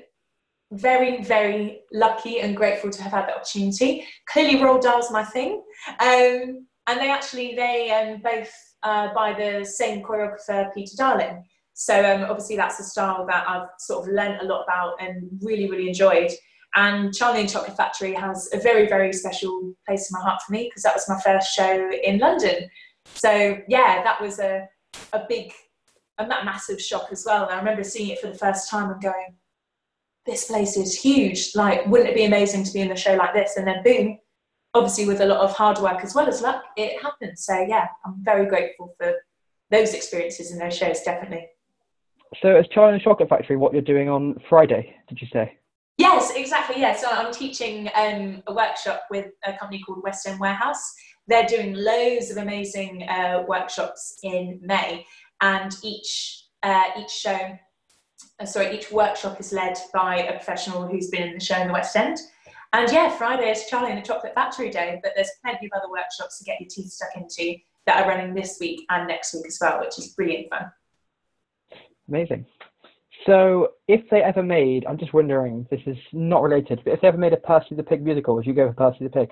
very, 0.73 1.23
very 1.23 1.80
lucky 1.92 2.40
and 2.40 2.56
grateful 2.56 2.90
to 2.90 3.02
have 3.02 3.12
had 3.12 3.28
the 3.28 3.37
opportunity. 3.37 4.04
Clearly, 4.28 4.56
Roald 4.56 4.82
Dahl's 4.82 5.11
my 5.11 5.25
thing, 5.25 5.62
um, 6.00 6.66
and 6.87 7.00
they 7.00 7.11
actually 7.11 7.54
they 7.54 7.90
um, 7.90 8.20
both 8.23 8.50
uh, 8.82 9.14
by 9.14 9.32
the 9.32 9.64
same 9.64 10.02
choreographer, 10.02 10.73
Peter 10.75 10.97
Darling. 10.97 11.44
So 11.75 11.94
um, 11.94 12.25
obviously, 12.25 12.56
that's 12.56 12.80
a 12.80 12.85
style 12.85 13.25
that 13.26 13.49
I've 13.49 13.68
sort 13.78 14.08
of 14.08 14.14
learned 14.14 14.40
a 14.40 14.44
lot 14.44 14.64
about 14.64 15.00
and 15.00 15.28
really, 15.40 15.70
really 15.70 15.88
enjoyed. 15.88 16.32
And 16.75 17.14
Charlie 17.14 17.40
and 17.40 17.49
Chocolate 17.49 17.76
Factory 17.76 18.12
has 18.14 18.49
a 18.52 18.58
very, 18.58 18.87
very 18.88 19.12
special 19.12 19.73
place 19.87 20.11
in 20.11 20.18
my 20.18 20.25
heart 20.28 20.42
for 20.44 20.52
me 20.52 20.64
because 20.64 20.82
that 20.82 20.94
was 20.94 21.08
my 21.08 21.20
first 21.20 21.54
show 21.54 21.90
in 22.02 22.18
London. 22.18 22.68
So 23.14 23.58
yeah, 23.68 24.02
that 24.02 24.20
was 24.20 24.38
a 24.38 24.68
a 25.12 25.25
big, 25.28 25.52
a 26.19 26.27
massive 26.27 26.81
shock 26.81 27.09
as 27.13 27.25
well. 27.27 27.45
And 27.45 27.53
I 27.53 27.59
remember 27.59 27.85
seeing 27.85 28.11
it 28.11 28.21
for 28.21 28.29
the 28.29 28.39
first 28.39 28.71
time 28.71 28.91
and 28.91 29.01
going, 29.01 29.37
this 30.27 30.47
place 30.47 30.77
is 30.77 31.01
huge. 31.01 31.55
Like, 31.55 31.87
wouldn't 31.87 32.11
it 32.11 32.15
be 32.15 32.25
amazing 32.25 32.65
to 32.65 32.73
be 32.73 32.81
in 32.81 32.93
a 32.93 32.97
show 32.97 33.15
like 33.15 33.35
this? 33.35 33.57
And 33.57 33.67
then 33.67 33.83
boom, 33.83 34.19
obviously 34.75 35.07
with 35.07 35.21
a 35.21 35.27
lot 35.27 35.41
of 35.41 35.53
hard 35.53 35.79
work 35.79 36.05
as 36.05 36.15
well 36.15 36.29
as 36.29 36.43
luck, 36.43 36.65
it 36.77 37.01
happened. 37.03 37.39
So 37.39 37.59
yeah, 37.61 37.87
I'm 38.05 38.17
very 38.23 38.47
grateful 38.47 38.95
for 38.99 39.15
those 39.71 39.95
experiences 39.95 40.51
and 40.51 40.61
those 40.61 40.77
shows, 40.77 41.01
definitely. 41.01 41.49
So 42.43 42.63
Charlie 42.71 42.93
and 42.93 43.01
the 43.01 43.05
Chocolate 43.05 43.29
Factory 43.29 43.57
what 43.57 43.73
you're 43.73 43.83
doing 43.83 44.09
on 44.09 44.41
Friday, 44.49 44.95
did 45.09 45.21
you 45.21 45.29
say? 45.33 45.59
Yes, 45.97 46.33
exactly. 46.37 46.81
Yeah, 46.81 46.95
so 46.95 47.09
I'm 47.11 47.33
teaching 47.33 47.91
um, 47.95 48.43
a 48.47 48.53
workshop 48.53 49.03
with 49.11 49.27
a 49.45 49.55
company 49.55 49.83
called 49.83 50.03
West 50.05 50.29
End 50.29 50.39
Warehouse. 50.39 50.95
They're 51.27 51.47
doing 51.47 51.75
loads 51.75 52.31
of 52.31 52.37
amazing 52.37 53.03
uh, 53.09 53.45
workshops 53.49 54.19
in 54.23 54.61
May, 54.63 55.05
and 55.40 55.76
each 55.83 56.45
uh, 56.62 56.85
each 56.99 57.11
show, 57.11 57.38
uh, 58.40 58.45
sorry, 58.45 58.76
each 58.76 58.90
workshop 58.90 59.38
is 59.40 59.52
led 59.52 59.78
by 59.95 60.16
a 60.16 60.33
professional 60.33 60.87
who's 60.87 61.09
been 61.09 61.28
in 61.28 61.35
the 61.35 61.45
show 61.45 61.57
in 61.57 61.68
the 61.68 61.73
West 61.73 61.97
End. 61.97 62.18
And 62.73 62.90
yeah, 62.92 63.11
Friday 63.16 63.50
is 63.50 63.66
Charlie 63.66 63.92
and 63.92 64.02
the 64.02 64.07
Chocolate 64.07 64.35
Factory 64.35 64.71
Day, 64.71 65.00
but 65.02 65.12
there's 65.14 65.30
plenty 65.42 65.66
of 65.66 65.73
other 65.75 65.90
workshops 65.90 66.38
to 66.38 66.45
get 66.45 66.61
your 66.61 66.68
teeth 66.68 66.90
stuck 66.90 67.16
into 67.16 67.57
that 67.87 68.04
are 68.04 68.09
running 68.09 68.35
this 68.35 68.59
week 68.61 68.85
and 68.90 69.09
next 69.09 69.33
week 69.35 69.47
as 69.47 69.59
well, 69.61 69.80
which 69.80 69.99
is 69.99 70.09
brilliant 70.09 70.50
fun. 70.50 70.71
Amazing. 72.09 72.45
So, 73.25 73.73
if 73.88 74.09
they 74.11 74.23
ever 74.23 74.42
made, 74.42 74.87
I'm 74.87 74.99
just 74.99 75.12
wondering, 75.12 75.66
this 75.71 75.80
is 75.87 75.97
not 76.12 76.42
related, 76.42 76.80
but 76.85 76.92
if 76.92 77.00
they 77.00 77.09
ever 77.09 77.18
made 77.18 77.33
a 77.33 77.38
Percy 77.38 77.75
the 77.75 77.83
Pig 77.83 78.02
musical, 78.02 78.35
would 78.35 78.47
you 78.47 78.52
go 78.52 78.68
for 78.68 78.75
Percy 78.75 79.04
the 79.04 79.11
Pig? 79.11 79.30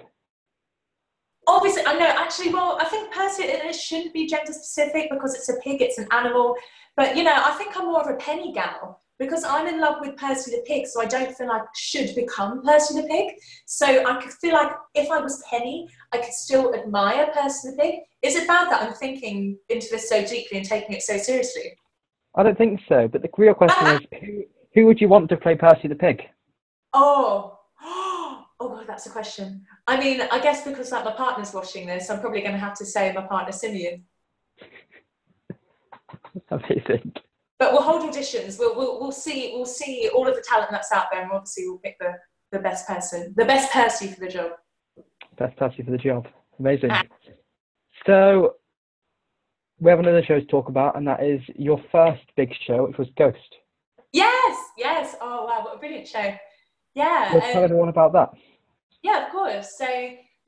Obviously, 1.46 1.82
I 1.86 1.98
know. 1.98 2.06
Actually, 2.06 2.52
well, 2.52 2.78
I 2.80 2.84
think 2.86 3.12
Percy 3.12 3.44
it 3.44 3.74
shouldn't 3.74 4.12
be 4.12 4.26
gender 4.26 4.52
specific 4.52 5.10
because 5.10 5.34
it's 5.34 5.48
a 5.48 5.56
pig, 5.60 5.80
it's 5.80 5.98
an 5.98 6.08
animal. 6.10 6.56
But 6.96 7.16
you 7.16 7.22
know, 7.22 7.34
I 7.34 7.52
think 7.52 7.76
I'm 7.76 7.86
more 7.86 8.00
of 8.00 8.12
a 8.12 8.16
penny 8.16 8.52
gal 8.52 9.00
because 9.18 9.44
I'm 9.44 9.66
in 9.66 9.80
love 9.80 9.96
with 10.00 10.16
Percy 10.16 10.50
the 10.50 10.62
pig, 10.66 10.86
so 10.86 11.00
I 11.00 11.06
don't 11.06 11.34
feel 11.36 11.48
like 11.48 11.62
I 11.62 11.66
should 11.74 12.14
become 12.14 12.62
Percy 12.62 13.00
the 13.00 13.06
pig. 13.06 13.34
So 13.66 13.86
I 13.86 14.20
could 14.20 14.32
feel 14.32 14.54
like 14.54 14.72
if 14.94 15.10
I 15.10 15.20
was 15.20 15.42
Penny, 15.48 15.88
I 16.12 16.18
could 16.18 16.32
still 16.32 16.74
admire 16.74 17.30
Percy 17.32 17.70
the 17.70 17.76
pig. 17.76 17.94
Is 18.22 18.34
it 18.34 18.46
bad 18.46 18.70
that 18.70 18.82
I'm 18.82 18.94
thinking 18.94 19.58
into 19.68 19.88
this 19.90 20.08
so 20.08 20.24
deeply 20.24 20.58
and 20.58 20.66
taking 20.66 20.96
it 20.96 21.02
so 21.02 21.16
seriously? 21.16 21.78
I 22.34 22.42
don't 22.42 22.58
think 22.58 22.80
so. 22.88 23.08
But 23.08 23.22
the 23.22 23.30
real 23.38 23.54
question 23.54 23.86
uh-huh. 23.86 23.98
is, 24.12 24.20
who, 24.20 24.42
who 24.74 24.86
would 24.86 25.00
you 25.00 25.08
want 25.08 25.28
to 25.30 25.36
play 25.36 25.54
Percy 25.54 25.88
the 25.88 25.94
Pig? 25.94 26.22
Oh, 26.92 27.55
oh 28.60 28.68
God, 28.68 28.86
that's 28.86 29.06
a 29.06 29.10
question. 29.10 29.64
I 29.86 29.98
mean, 29.98 30.22
I 30.30 30.40
guess 30.40 30.64
because 30.64 30.92
like 30.92 31.04
my 31.04 31.12
partner's 31.12 31.52
watching 31.52 31.86
this, 31.86 32.10
I'm 32.10 32.20
probably 32.20 32.40
going 32.40 32.52
to 32.52 32.58
have 32.58 32.74
to 32.78 32.86
say 32.86 33.12
my 33.12 33.22
partner 33.22 33.52
Simeon. 33.52 34.04
Amazing. 36.50 37.12
But 37.58 37.72
we'll 37.72 37.82
hold 37.82 38.02
auditions. 38.02 38.58
We'll, 38.58 38.76
we'll, 38.76 39.00
we'll 39.00 39.12
see 39.12 39.52
we'll 39.54 39.64
see 39.64 40.10
all 40.14 40.28
of 40.28 40.34
the 40.34 40.44
talent 40.46 40.70
that's 40.70 40.92
out 40.92 41.06
there, 41.10 41.22
and 41.22 41.32
obviously 41.32 41.66
we'll 41.66 41.78
pick 41.78 41.98
the, 41.98 42.12
the 42.52 42.58
best 42.58 42.86
person, 42.86 43.34
the 43.36 43.44
best 43.46 43.72
person 43.72 44.08
for 44.08 44.20
the 44.20 44.28
job. 44.28 44.52
Best 45.38 45.56
person 45.56 45.84
for 45.84 45.90
the 45.90 45.98
job. 45.98 46.26
Amazing. 46.58 46.90
So 48.06 48.56
we 49.80 49.90
have 49.90 49.98
another 49.98 50.22
show 50.24 50.38
to 50.38 50.46
talk 50.46 50.68
about, 50.68 50.96
and 50.96 51.06
that 51.06 51.22
is 51.22 51.40
your 51.54 51.80
first 51.90 52.22
big 52.36 52.52
show, 52.66 52.86
which 52.86 52.98
was 52.98 53.08
Ghost. 53.16 53.38
Yes, 54.12 54.58
yes. 54.78 55.16
Oh 55.20 55.46
wow, 55.46 55.64
what 55.64 55.76
a 55.76 55.78
brilliant 55.78 56.06
show. 56.06 56.34
Yeah. 56.96 57.28
Tell 57.30 57.58
um, 57.58 57.64
everyone 57.64 57.88
about 57.90 58.12
that. 58.14 58.30
Yeah, 59.02 59.26
of 59.26 59.30
course. 59.30 59.76
So 59.78 59.86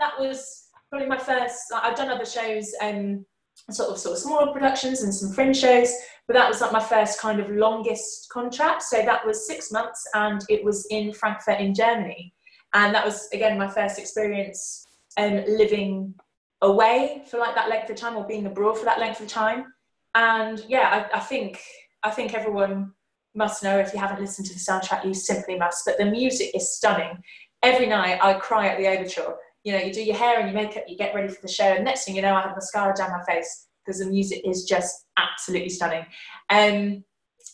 that 0.00 0.18
was 0.18 0.68
probably 0.90 1.06
my 1.06 1.18
first. 1.18 1.60
I've 1.72 1.94
done 1.94 2.08
other 2.08 2.24
shows, 2.24 2.74
um, 2.80 3.24
sort 3.70 3.90
of 3.90 3.98
sort 3.98 4.14
of 4.14 4.18
smaller 4.18 4.52
productions 4.52 5.02
and 5.02 5.14
some 5.14 5.32
fringe 5.32 5.58
shows, 5.58 5.92
but 6.26 6.34
that 6.34 6.48
was 6.48 6.62
like 6.62 6.72
my 6.72 6.80
first 6.80 7.20
kind 7.20 7.38
of 7.38 7.50
longest 7.50 8.30
contract. 8.30 8.82
So 8.82 9.02
that 9.02 9.24
was 9.24 9.46
six 9.46 9.70
months, 9.70 10.02
and 10.14 10.40
it 10.48 10.64
was 10.64 10.86
in 10.90 11.12
Frankfurt 11.12 11.60
in 11.60 11.74
Germany, 11.74 12.32
and 12.74 12.94
that 12.94 13.04
was 13.04 13.28
again 13.32 13.58
my 13.58 13.68
first 13.68 13.98
experience 13.98 14.86
um, 15.18 15.44
living 15.46 16.14
away 16.62 17.22
for 17.30 17.38
like 17.38 17.54
that 17.54 17.68
length 17.68 17.90
of 17.90 17.96
time 17.96 18.16
or 18.16 18.26
being 18.26 18.46
abroad 18.46 18.78
for 18.78 18.86
that 18.86 18.98
length 18.98 19.20
of 19.20 19.28
time. 19.28 19.66
And 20.14 20.64
yeah, 20.66 21.06
I, 21.12 21.18
I 21.18 21.20
think 21.20 21.60
I 22.02 22.10
think 22.10 22.32
everyone 22.32 22.92
must 23.34 23.62
know 23.62 23.78
if 23.78 23.92
you 23.92 23.98
haven't 23.98 24.20
listened 24.20 24.46
to 24.48 24.54
the 24.54 24.60
soundtrack, 24.60 25.04
you 25.04 25.14
simply 25.14 25.56
must. 25.58 25.84
But 25.84 25.98
the 25.98 26.06
music 26.06 26.50
is 26.54 26.74
stunning. 26.74 27.22
Every 27.62 27.86
night 27.86 28.18
I 28.22 28.34
cry 28.34 28.68
at 28.68 28.78
the 28.78 28.88
overture. 28.88 29.36
You 29.64 29.72
know, 29.72 29.78
you 29.78 29.92
do 29.92 30.02
your 30.02 30.16
hair 30.16 30.40
and 30.40 30.50
your 30.50 30.62
makeup, 30.62 30.84
you 30.88 30.96
get 30.96 31.14
ready 31.14 31.28
for 31.28 31.42
the 31.42 31.48
show, 31.48 31.64
and 31.64 31.84
next 31.84 32.04
thing 32.04 32.16
you 32.16 32.22
know, 32.22 32.34
I 32.34 32.42
have 32.42 32.54
mascara 32.54 32.94
down 32.94 33.10
my 33.10 33.24
face 33.24 33.66
because 33.84 34.00
the 34.00 34.06
music 34.06 34.42
is 34.44 34.64
just 34.64 35.06
absolutely 35.16 35.68
stunning. 35.68 36.06
Um, 36.50 37.04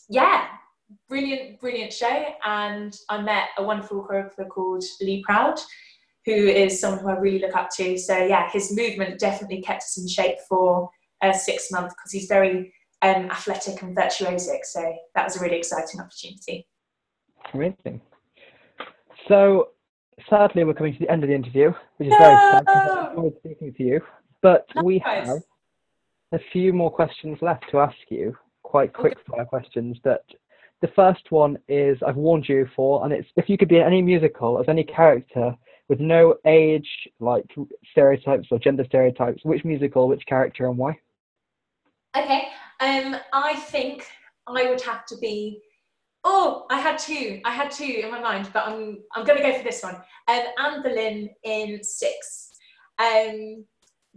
yeah, 0.09 0.47
brilliant, 1.09 1.59
brilliant 1.59 1.93
show. 1.93 2.25
And 2.45 2.95
I 3.09 3.21
met 3.21 3.49
a 3.57 3.63
wonderful 3.63 4.05
choreographer 4.05 4.47
called 4.47 4.83
Lee 5.01 5.23
Proud, 5.23 5.59
who 6.25 6.33
is 6.33 6.79
someone 6.79 6.99
who 6.99 7.09
I 7.09 7.17
really 7.17 7.39
look 7.39 7.55
up 7.55 7.69
to. 7.77 7.97
So 7.97 8.17
yeah, 8.17 8.49
his 8.51 8.75
movement 8.75 9.19
definitely 9.19 9.61
kept 9.61 9.83
us 9.83 9.97
in 9.97 10.07
shape 10.07 10.37
for 10.47 10.89
uh, 11.21 11.33
six 11.33 11.71
months 11.71 11.95
because 11.95 12.11
he's 12.11 12.27
very 12.27 12.73
um, 13.01 13.29
athletic 13.31 13.81
and 13.81 13.95
virtuosic. 13.95 14.63
So 14.63 14.95
that 15.15 15.23
was 15.23 15.37
a 15.37 15.43
really 15.43 15.57
exciting 15.57 15.99
opportunity. 15.99 16.67
Amazing. 17.53 18.01
So 19.27 19.69
sadly, 20.29 20.63
we're 20.63 20.73
coming 20.73 20.93
to 20.93 20.99
the 20.99 21.09
end 21.09 21.23
of 21.23 21.29
the 21.29 21.35
interview, 21.35 21.71
which 21.97 22.07
is 22.09 22.15
very 22.19 22.35
sad. 22.35 22.63
I 22.67 22.85
No! 22.85 23.09
enjoyed 23.09 23.33
speaking 23.39 23.73
to 23.73 23.83
you, 23.83 24.01
but 24.41 24.65
we 24.83 24.95
Likewise. 25.05 25.27
have 25.27 25.43
a 26.31 26.39
few 26.51 26.73
more 26.73 26.91
questions 26.91 27.37
left 27.41 27.65
to 27.71 27.79
ask 27.79 27.95
you. 28.09 28.35
Quite 28.63 28.93
quick 28.93 29.17
fire 29.29 29.45
questions, 29.45 29.97
but 30.03 30.25
the 30.81 30.87
first 30.95 31.31
one 31.31 31.57
is 31.69 31.97
I've 32.05 32.15
warned 32.17 32.49
you 32.49 32.67
for, 32.75 33.03
and 33.03 33.13
it's 33.13 33.27
if 33.37 33.47
you 33.47 33.57
could 33.57 33.69
be 33.69 33.77
in 33.77 33.83
any 33.83 34.01
musical 34.01 34.59
as 34.59 34.67
any 34.67 34.83
character 34.83 35.55
with 35.87 35.99
no 35.99 36.35
age, 36.45 36.89
like 37.19 37.45
stereotypes 37.91 38.47
or 38.51 38.57
gender 38.59 38.83
stereotypes, 38.85 39.45
which 39.45 39.63
musical, 39.63 40.07
which 40.07 40.25
character, 40.25 40.67
and 40.67 40.77
why? 40.77 40.99
Okay, 42.17 42.47
um, 42.79 43.15
I 43.33 43.55
think 43.55 44.07
I 44.47 44.69
would 44.69 44.81
have 44.81 45.05
to 45.07 45.17
be. 45.17 45.61
Oh, 46.23 46.65
I 46.71 46.79
had 46.79 46.97
two. 46.97 47.39
I 47.45 47.51
had 47.51 47.71
two 47.71 48.01
in 48.03 48.11
my 48.11 48.19
mind, 48.19 48.49
but 48.53 48.67
I'm 48.67 48.99
I'm 49.13 49.25
going 49.25 49.37
to 49.37 49.43
go 49.43 49.57
for 49.57 49.63
this 49.63 49.83
one. 49.83 49.95
Um, 50.27 50.41
Anne 50.59 50.83
Boleyn 50.83 51.29
in 51.43 51.83
Six. 51.83 52.51
Um, 52.99 53.65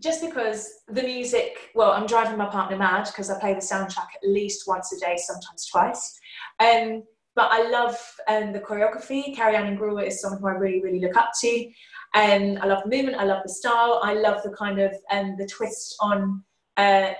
just 0.00 0.20
because 0.20 0.70
the 0.88 1.02
music. 1.02 1.70
Well, 1.74 1.92
I'm 1.92 2.06
driving 2.06 2.38
my 2.38 2.46
partner 2.46 2.76
mad 2.76 3.06
because 3.06 3.30
I 3.30 3.38
play 3.38 3.54
the 3.54 3.60
soundtrack 3.60 4.08
at 4.22 4.28
least 4.28 4.66
once 4.66 4.92
a 4.92 5.00
day, 5.00 5.16
sometimes 5.16 5.66
twice. 5.66 6.18
Um, 6.60 7.02
but 7.34 7.50
I 7.52 7.68
love 7.68 7.96
um, 8.26 8.52
the 8.52 8.60
choreography. 8.60 9.34
Carrie 9.34 9.56
Ann 9.56 9.76
Ingrouille 9.76 10.06
is 10.06 10.20
someone 10.20 10.40
who 10.40 10.48
I 10.48 10.52
really, 10.52 10.82
really 10.82 11.00
look 11.00 11.16
up 11.16 11.30
to. 11.40 11.66
Um, 12.14 12.58
I 12.60 12.66
love 12.66 12.82
the 12.84 12.90
movement. 12.90 13.18
I 13.18 13.24
love 13.24 13.42
the 13.44 13.52
style. 13.52 14.00
I 14.02 14.14
love 14.14 14.42
the 14.42 14.50
kind 14.50 14.80
of 14.80 14.92
um, 15.10 15.36
the 15.38 15.46
twist 15.46 15.94
on 16.00 16.42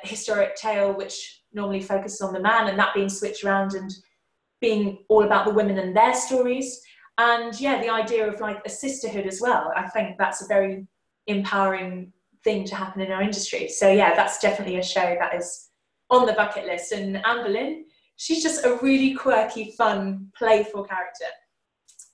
historic 0.02 0.56
tale, 0.56 0.92
which 0.92 1.42
normally 1.52 1.82
focuses 1.82 2.20
on 2.20 2.32
the 2.32 2.40
man, 2.40 2.68
and 2.68 2.78
that 2.78 2.94
being 2.94 3.08
switched 3.08 3.44
around 3.44 3.74
and 3.74 3.90
being 4.60 4.98
all 5.08 5.24
about 5.24 5.46
the 5.46 5.52
women 5.52 5.78
and 5.78 5.96
their 5.96 6.14
stories. 6.14 6.80
And 7.18 7.58
yeah, 7.60 7.80
the 7.80 7.90
idea 7.90 8.28
of 8.28 8.40
like 8.40 8.60
a 8.64 8.70
sisterhood 8.70 9.26
as 9.26 9.40
well. 9.40 9.72
I 9.74 9.88
think 9.88 10.18
that's 10.18 10.42
a 10.42 10.46
very 10.46 10.86
empowering 11.26 12.12
thing 12.44 12.64
to 12.64 12.74
happen 12.74 13.00
in 13.00 13.10
our 13.10 13.22
industry. 13.22 13.68
So 13.68 13.90
yeah, 13.90 14.14
that's 14.14 14.38
definitely 14.38 14.78
a 14.78 14.82
show 14.82 15.16
that 15.18 15.34
is 15.34 15.68
on 16.10 16.26
the 16.26 16.32
bucket 16.32 16.66
list. 16.66 16.92
And 16.92 17.16
Anne 17.26 17.44
Boleyn, 17.44 17.84
she's 18.16 18.42
just 18.42 18.64
a 18.64 18.78
really 18.82 19.14
quirky, 19.14 19.74
fun, 19.76 20.28
playful 20.36 20.84
character. 20.84 21.26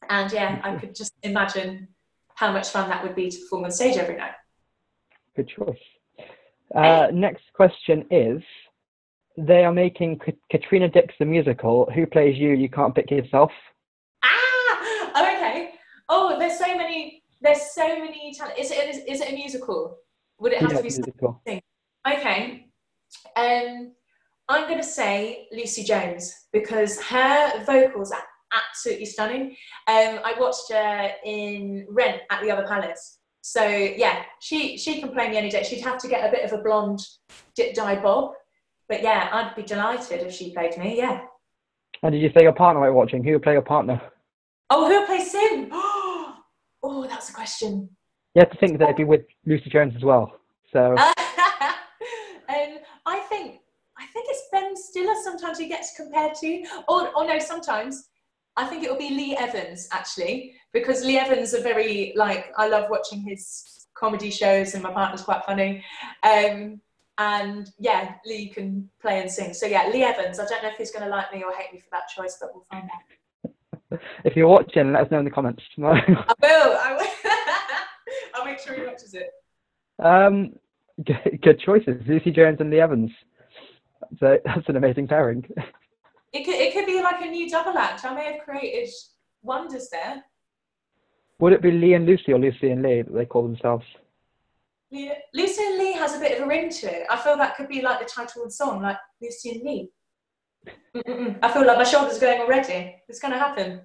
And 0.09 0.33
yeah, 0.33 0.61
I 0.63 0.77
could 0.77 0.95
just 0.95 1.13
imagine 1.23 1.89
how 2.35 2.53
much 2.53 2.69
fun 2.69 2.89
that 2.89 3.03
would 3.03 3.15
be 3.15 3.31
to 3.31 3.39
perform 3.39 3.65
on 3.65 3.71
stage 3.71 3.97
every 3.97 4.17
night. 4.17 4.33
Good 5.37 5.49
choice. 5.49 5.79
Uh, 6.75 7.09
next 7.13 7.45
question 7.55 8.05
is 8.11 8.43
they 9.37 9.65
are 9.65 9.73
making 9.73 10.19
K- 10.19 10.37
Katrina 10.51 10.89
Dix 10.89 11.15
the 11.19 11.25
musical. 11.25 11.89
Who 11.95 12.07
plays 12.07 12.37
you? 12.37 12.51
You 12.51 12.69
can't 12.69 12.95
pick 12.95 13.11
yourself. 13.11 13.51
Ah, 14.23 14.29
oh, 15.15 15.37
okay. 15.37 15.71
Oh, 16.09 16.39
there's 16.39 16.59
so 16.59 16.77
many. 16.77 17.23
There's 17.41 17.73
so 17.73 17.87
many 17.99 18.35
talent. 18.35 18.59
Is 18.59 18.71
it 18.71 18.89
is, 18.89 18.97
is 19.07 19.21
it 19.21 19.33
a 19.33 19.35
musical? 19.35 19.99
Would 20.41 20.53
it 20.53 20.63
have 20.63 20.71
Yeah, 20.71 20.77
to 20.79 20.83
be 20.83 20.89
musical. 20.89 21.43
Okay. 22.07 22.67
Um, 23.37 23.93
I'm 24.49 24.69
going 24.69 24.81
to 24.81 24.85
say 24.85 25.47
Lucy 25.53 25.85
Jones 25.85 26.47
because 26.53 27.01
her 27.03 27.65
vocals 27.65 28.13
are 28.13 28.23
absolutely 28.53 29.07
stunning. 29.07 29.57
Um, 29.89 30.21
I 30.25 30.35
watched 30.39 30.71
her 30.71 31.13
in 31.25 31.87
Rent 31.89 32.23
at 32.31 32.43
the 32.43 32.51
Other 32.51 32.67
Palace. 32.67 33.21
So 33.47 33.63
yeah, 33.63 34.23
she 34.41 34.79
she 34.79 35.01
can 35.01 35.11
play 35.11 35.29
me 35.29 35.37
any 35.37 35.51
day. 35.51 35.63
She'd 35.65 35.83
have 35.83 35.99
to 35.99 36.09
get 36.09 36.27
a 36.27 36.33
bit 36.33 36.51
of 36.51 36.59
a 36.59 36.63
blonde 36.63 37.01
dip 37.55 37.75
dye 37.75 38.01
bob, 38.01 38.33
but 38.89 39.03
yeah, 39.03 39.29
I'd 39.31 39.55
be 39.55 39.63
delighted 39.63 40.23
if 40.23 40.33
she 40.33 40.55
played 40.55 40.79
me. 40.79 40.97
Yeah. 40.97 41.21
And 42.03 42.13
did 42.13 42.23
you 42.23 42.31
say 42.35 42.43
your 42.43 42.55
partner 42.55 42.81
like 42.81 42.95
watching? 42.95 43.23
Who 43.23 43.33
would 43.33 43.43
play 43.43 43.53
your 43.53 43.61
partner? 43.61 44.01
Oh, 44.71 44.89
who 44.89 45.05
plays 45.05 45.31
Sim? 45.31 45.71
Oh, 46.87 47.07
that's 47.07 47.31
a 47.31 47.33
question. 47.33 47.89
You 48.35 48.41
have 48.41 48.51
to 48.51 48.59
think 48.59 48.79
that 48.79 48.85
it'd 48.85 48.97
be 48.97 49.05
with 49.05 49.23
Lucy 49.47 49.71
Jones 49.71 49.95
as 49.97 50.03
well. 50.03 50.39
So 50.71 50.97
um, 50.99 51.15
I 52.49 53.19
think 53.29 53.61
I 53.99 54.07
think 54.13 54.27
it's 54.29 54.49
Ben 54.53 54.75
Stiller 54.75 55.15
sometimes 55.23 55.59
he 55.59 55.69
gets 55.69 55.95
compared 55.97 56.35
to, 56.37 56.65
or 56.89 57.15
or 57.15 57.27
no, 57.27 57.39
sometimes 57.39 58.09
I 58.57 58.67
think 58.67 58.85
it 58.85 58.91
will 58.91 58.99
be 58.99 59.11
Lee 59.11 59.37
Evans 59.37 59.89
actually 59.91 60.55
because 60.73 61.05
Lee 61.05 61.19
Evans 61.19 61.55
are 61.55 61.63
very 61.63 62.13
like 62.17 62.53
I 62.57 62.69
love 62.69 62.89
watching 62.89 63.21
his 63.21 63.87
comedy 63.95 64.31
shows 64.31 64.75
and 64.75 64.83
my 64.83 64.93
partner's 64.93 65.23
quite 65.23 65.45
funny. 65.45 65.85
Um, 66.23 66.81
and 67.19 67.71
yeah, 67.79 68.15
Lee 68.27 68.49
can 68.49 68.89
play 69.01 69.21
and 69.21 69.31
sing. 69.31 69.55
So 69.55 69.67
yeah, 69.67 69.89
Lee 69.89 70.03
Evans. 70.03 70.39
I 70.39 70.47
don't 70.47 70.63
know 70.63 70.69
if 70.69 70.77
he's 70.77 70.91
going 70.91 71.05
to 71.05 71.11
like 71.11 71.33
me 71.33 71.43
or 71.45 71.53
hate 71.53 71.73
me 71.73 71.79
for 71.79 71.89
that 71.93 72.09
choice, 72.15 72.39
but 72.41 72.51
we'll 72.53 72.67
find 72.71 72.89
out. 72.91 74.01
if 74.25 74.37
you're 74.37 74.49
watching, 74.49 74.93
let 74.93 75.03
us 75.05 75.11
know 75.11 75.21
in 75.21 75.25
the 75.25 75.31
comments. 75.31 75.63
I 75.79 75.83
will. 75.83 76.79
I 76.81 76.97
will. 76.99 77.31
I'll 78.35 78.45
make 78.45 78.59
sure 78.59 78.75
he 78.75 78.85
watches 78.85 79.15
it. 79.15 79.31
um, 80.01 80.53
good, 81.05 81.39
good 81.43 81.61
choices, 81.61 82.03
Lucy 82.07 82.33
Jones 82.33 82.59
and 82.61 82.71
Lee 82.71 82.81
Evans. 82.81 83.11
So 84.19 84.39
that's 84.45 84.69
an 84.69 84.77
amazing 84.77 85.07
pairing. 85.07 85.45
It 86.35 86.45
could, 86.45 86.57
it 86.57 86.75
could 86.75 86.87
be 86.87 87.01
like 87.01 87.23
a 87.23 87.31
new 87.31 87.49
double 87.49 87.79
act. 87.79 88.05
I 88.05 88.13
may 88.13 88.33
have 88.33 88.45
created 88.45 88.91
wonders 89.43 89.89
there. 89.91 90.25
Would 91.39 91.53
it 91.53 91.63
be 91.63 91.71
Lee 91.71 91.95
and 91.95 92.07
Lucy 92.07 92.33
or 92.33 92.41
Lucy 92.41 92.71
and 92.71 92.83
Lee 92.83 93.03
that 93.03 93.15
they 93.15 93.25
call 93.25 93.45
themselves? 93.45 93.85
Lee- 94.91 95.13
Lucy 95.33 95.63
and 95.63 95.79
Lee 95.79 95.93
has 95.93 96.17
a 96.17 96.19
bit 96.19 96.37
of 96.37 96.45
a 96.45 96.49
ring 96.49 96.71
to 96.71 96.87
it. 96.93 97.07
I 97.09 97.17
feel 97.19 97.37
that 97.37 97.57
could 97.57 97.69
be 97.69 97.83
like 97.83 98.01
the 98.01 98.05
title 98.05 98.43
of 98.43 98.49
the 98.49 98.53
song, 98.53 98.83
like 98.83 98.97
Lucy 99.23 99.53
and 99.53 99.63
Lee. 99.63 99.91
Mm-mm-mm. 100.97 101.39
I 101.41 101.53
feel 101.53 101.65
like 101.65 101.79
my 101.79 101.85
shoulders 101.85 102.17
are 102.17 102.21
going 102.21 102.41
already. 102.41 102.97
It's 103.09 103.21
going 103.21 103.33
to 103.33 103.39
happen. 103.39 103.83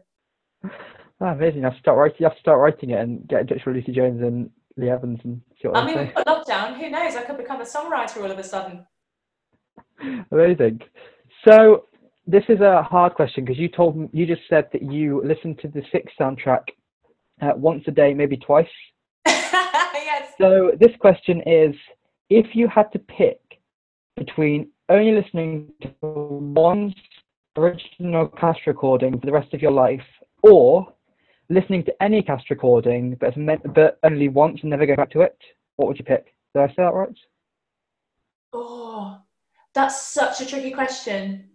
Ah, 1.21 1.33
amazing. 1.33 1.59
You 1.59 1.65
have 1.65 1.73
to 1.73 1.79
start 1.79 1.99
writing. 1.99 2.17
You 2.19 2.25
have 2.25 2.35
to 2.35 2.39
start 2.41 2.59
writing 2.59 2.89
it 2.89 2.99
and 2.99 3.27
get 3.27 3.41
in 3.41 3.47
touch 3.47 3.61
with 3.65 3.75
Lucy 3.75 3.91
Jones 3.91 4.23
and 4.23 4.49
Lee 4.75 4.89
Evans 4.89 5.19
and 5.23 5.41
see 5.61 5.67
what 5.67 5.77
I 5.77 5.85
mean, 5.85 5.99
we've 5.99 6.15
got 6.15 6.25
lockdown. 6.25 6.79
Who 6.79 6.89
knows? 6.89 7.15
I 7.15 7.23
could 7.23 7.37
become 7.37 7.61
a 7.61 7.65
songwriter 7.65 8.23
all 8.23 8.31
of 8.31 8.39
a 8.39 8.43
sudden. 8.43 8.87
Amazing. 10.31 10.81
So 11.47 11.85
this 12.29 12.43
is 12.47 12.59
a 12.61 12.83
hard 12.83 13.15
question 13.15 13.43
because 13.43 13.57
you 13.57 13.67
told 13.67 14.09
you 14.13 14.25
just 14.27 14.43
said 14.49 14.67
that 14.71 14.83
you 14.83 15.21
listen 15.25 15.55
to 15.61 15.67
the 15.67 15.81
Six 15.91 16.13
soundtrack 16.19 16.63
uh, 17.41 17.53
once 17.55 17.83
a 17.87 17.91
day, 17.91 18.13
maybe 18.13 18.37
twice. 18.37 18.67
yes. 19.25 20.33
So 20.39 20.71
this 20.79 20.95
question 20.99 21.41
is: 21.45 21.75
if 22.29 22.55
you 22.55 22.67
had 22.67 22.91
to 22.91 22.99
pick 22.99 23.39
between 24.15 24.69
only 24.89 25.19
listening 25.19 25.71
to 25.81 25.89
one 26.01 26.93
original 27.57 28.27
cast 28.27 28.59
recording 28.67 29.19
for 29.19 29.25
the 29.25 29.31
rest 29.31 29.53
of 29.55 29.61
your 29.61 29.71
life, 29.71 30.05
or 30.43 30.93
listening 31.49 31.83
to 31.85 32.03
any 32.03 32.21
cast 32.21 32.49
recording 32.51 33.17
but, 33.19 33.35
meant, 33.35 33.61
but 33.73 33.97
only 34.03 34.29
once 34.29 34.59
and 34.61 34.69
never 34.69 34.85
go 34.85 34.95
back 34.95 35.09
to 35.11 35.21
it, 35.21 35.37
what 35.77 35.87
would 35.87 35.97
you 35.97 36.05
pick? 36.05 36.35
Did 36.53 36.61
I 36.61 36.67
say 36.67 36.73
that 36.77 36.93
right? 36.93 37.09
Oh, 38.53 39.19
that's 39.73 39.99
such 40.05 40.41
a 40.41 40.45
tricky 40.45 40.71
question. 40.71 41.49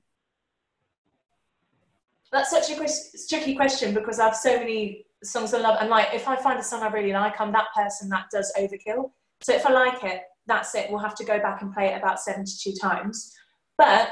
That's 2.34 2.50
such 2.50 2.68
a 2.68 3.28
tricky 3.28 3.54
question 3.54 3.94
because 3.94 4.18
I 4.18 4.24
have 4.24 4.34
so 4.34 4.58
many 4.58 5.06
songs 5.22 5.54
I 5.54 5.60
love, 5.60 5.76
and 5.80 5.88
like 5.88 6.08
if 6.12 6.26
I 6.26 6.34
find 6.34 6.58
a 6.58 6.64
song 6.64 6.82
I 6.82 6.88
really 6.88 7.12
like, 7.12 7.40
I'm 7.40 7.52
that 7.52 7.68
person 7.76 8.08
that 8.08 8.24
does 8.32 8.52
overkill. 8.58 9.12
So 9.40 9.54
if 9.54 9.64
I 9.64 9.70
like 9.70 10.02
it, 10.02 10.22
that's 10.44 10.74
it. 10.74 10.90
We'll 10.90 10.98
have 10.98 11.14
to 11.14 11.24
go 11.24 11.38
back 11.38 11.62
and 11.62 11.72
play 11.72 11.92
it 11.92 11.96
about 11.96 12.18
72 12.20 12.72
times. 12.82 13.32
But 13.78 14.10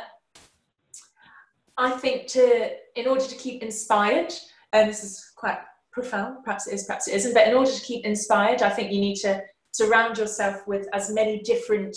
I 1.76 1.90
think 1.90 2.28
to, 2.28 2.70
in 2.94 3.08
order 3.08 3.24
to 3.24 3.34
keep 3.34 3.60
inspired, 3.60 4.32
and 4.72 4.88
this 4.88 5.02
is 5.02 5.32
quite 5.34 5.58
profound, 5.90 6.44
perhaps 6.44 6.68
it 6.68 6.74
is, 6.74 6.84
perhaps 6.84 7.08
it 7.08 7.14
isn't, 7.14 7.34
but 7.34 7.48
in 7.48 7.54
order 7.54 7.72
to 7.72 7.82
keep 7.82 8.04
inspired, 8.04 8.62
I 8.62 8.70
think 8.70 8.92
you 8.92 9.00
need 9.00 9.16
to 9.22 9.42
surround 9.72 10.18
yourself 10.18 10.64
with 10.68 10.86
as 10.92 11.12
many 11.12 11.40
different 11.42 11.96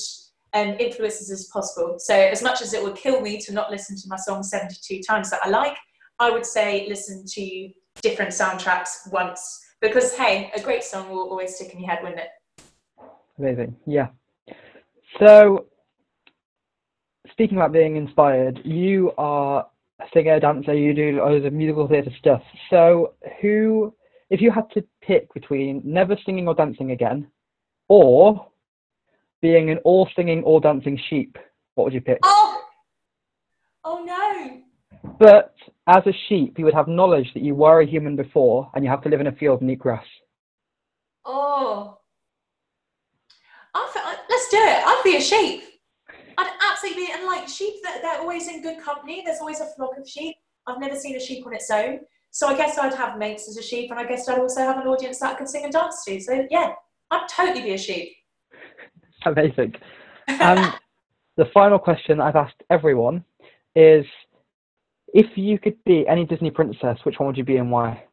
um, 0.53 0.75
influences 0.79 1.29
as 1.29 1.45
possible. 1.53 1.97
So, 1.99 2.15
as 2.15 2.41
much 2.41 2.63
as 2.63 2.73
it 2.73 2.81
would 2.81 2.95
kill 2.95 3.21
me 3.21 3.37
to 3.41 3.53
not 3.53 3.69
listen 3.69 3.95
to 3.95 4.07
my 4.07 4.15
song 4.15 4.41
72 4.41 5.03
times 5.03 5.29
that 5.29 5.41
I 5.43 5.49
like, 5.49 5.77
I 6.19 6.31
would 6.31 6.45
say 6.45 6.85
listen 6.87 7.25
to 7.27 7.69
different 8.01 8.31
soundtracks 8.31 9.11
once 9.11 9.61
because, 9.81 10.15
hey, 10.15 10.51
a 10.55 10.61
great 10.61 10.83
song 10.83 11.09
will 11.09 11.29
always 11.29 11.55
stick 11.55 11.73
in 11.73 11.79
your 11.79 11.89
head, 11.89 11.99
wouldn't 12.01 12.21
it? 12.21 12.29
Amazing. 13.37 13.75
Yeah. 13.85 14.07
So, 15.19 15.65
speaking 17.31 17.57
about 17.57 17.73
being 17.73 17.95
inspired, 17.95 18.59
you 18.63 19.11
are 19.17 19.67
a 19.99 20.05
singer, 20.13 20.39
dancer, 20.39 20.73
you 20.73 20.93
do 20.93 21.19
loads 21.23 21.45
of 21.45 21.53
musical 21.53 21.87
theatre 21.87 22.11
stuff. 22.19 22.41
So, 22.69 23.13
who, 23.41 23.93
if 24.29 24.41
you 24.41 24.51
had 24.51 24.69
to 24.71 24.83
pick 25.01 25.33
between 25.33 25.81
never 25.83 26.17
singing 26.25 26.47
or 26.47 26.53
dancing 26.53 26.91
again, 26.91 27.27
or 27.87 28.47
being 29.41 29.69
an 29.69 29.77
all 29.79 30.09
singing, 30.15 30.43
all 30.43 30.59
dancing 30.59 30.99
sheep, 31.09 31.37
what 31.75 31.85
would 31.85 31.93
you 31.93 32.01
pick? 32.01 32.19
Oh! 32.23 32.61
Oh 33.83 34.03
no! 34.03 34.61
But 35.19 35.54
as 35.87 36.03
a 36.07 36.13
sheep, 36.27 36.57
you 36.57 36.65
would 36.65 36.73
have 36.73 36.87
knowledge 36.87 37.31
that 37.33 37.43
you 37.43 37.55
were 37.55 37.81
a 37.81 37.85
human 37.85 38.15
before, 38.15 38.71
and 38.73 38.83
you 38.83 38.89
have 38.89 39.01
to 39.03 39.09
live 39.09 39.21
in 39.21 39.27
a 39.27 39.31
field 39.35 39.61
and 39.61 39.69
eat 39.69 39.79
grass. 39.79 40.05
Oh. 41.25 41.97
I 43.75 44.17
let's 44.29 44.49
do 44.49 44.57
it. 44.57 44.83
I'd 44.85 45.01
be 45.03 45.17
a 45.17 45.21
sheep. 45.21 45.63
I'd 46.37 46.51
absolutely 46.69 47.05
be, 47.05 47.11
and 47.13 47.25
like 47.25 47.47
sheep, 47.47 47.75
they're, 47.83 48.01
they're 48.01 48.19
always 48.19 48.47
in 48.47 48.61
good 48.61 48.81
company. 48.81 49.21
There's 49.25 49.39
always 49.39 49.59
a 49.59 49.67
flock 49.75 49.97
of 49.97 50.07
sheep. 50.07 50.35
I've 50.67 50.79
never 50.79 50.95
seen 50.95 51.15
a 51.15 51.19
sheep 51.19 51.45
on 51.45 51.53
its 51.53 51.69
own. 51.69 51.99
So 52.31 52.47
I 52.47 52.57
guess 52.57 52.77
I'd 52.77 52.93
have 52.93 53.17
mates 53.17 53.47
as 53.47 53.57
a 53.57 53.63
sheep, 53.63 53.91
and 53.91 53.99
I 53.99 54.05
guess 54.05 54.27
I'd 54.27 54.39
also 54.39 54.61
have 54.61 54.77
an 54.77 54.87
audience 54.87 55.19
that 55.19 55.33
I 55.33 55.37
could 55.37 55.47
sing 55.47 55.63
and 55.63 55.71
dance 55.71 56.03
to. 56.05 56.19
So 56.19 56.45
yeah, 56.49 56.73
I'd 57.11 57.27
totally 57.29 57.61
be 57.61 57.73
a 57.73 57.77
sheep. 57.77 58.11
Amazing. 59.25 59.75
Um, 60.27 60.41
and 60.41 60.73
the 61.37 61.45
final 61.53 61.79
question 61.79 62.19
I've 62.19 62.35
asked 62.35 62.61
everyone 62.69 63.23
is 63.75 64.05
if 65.15 65.37
you 65.37 65.57
could 65.57 65.81
be 65.85 66.05
any 66.07 66.25
Disney 66.25 66.51
princess, 66.51 66.99
which 67.03 67.19
one 67.19 67.27
would 67.27 67.37
you 67.37 67.45
be 67.45 67.55
and 67.55 67.71
why? 67.71 68.03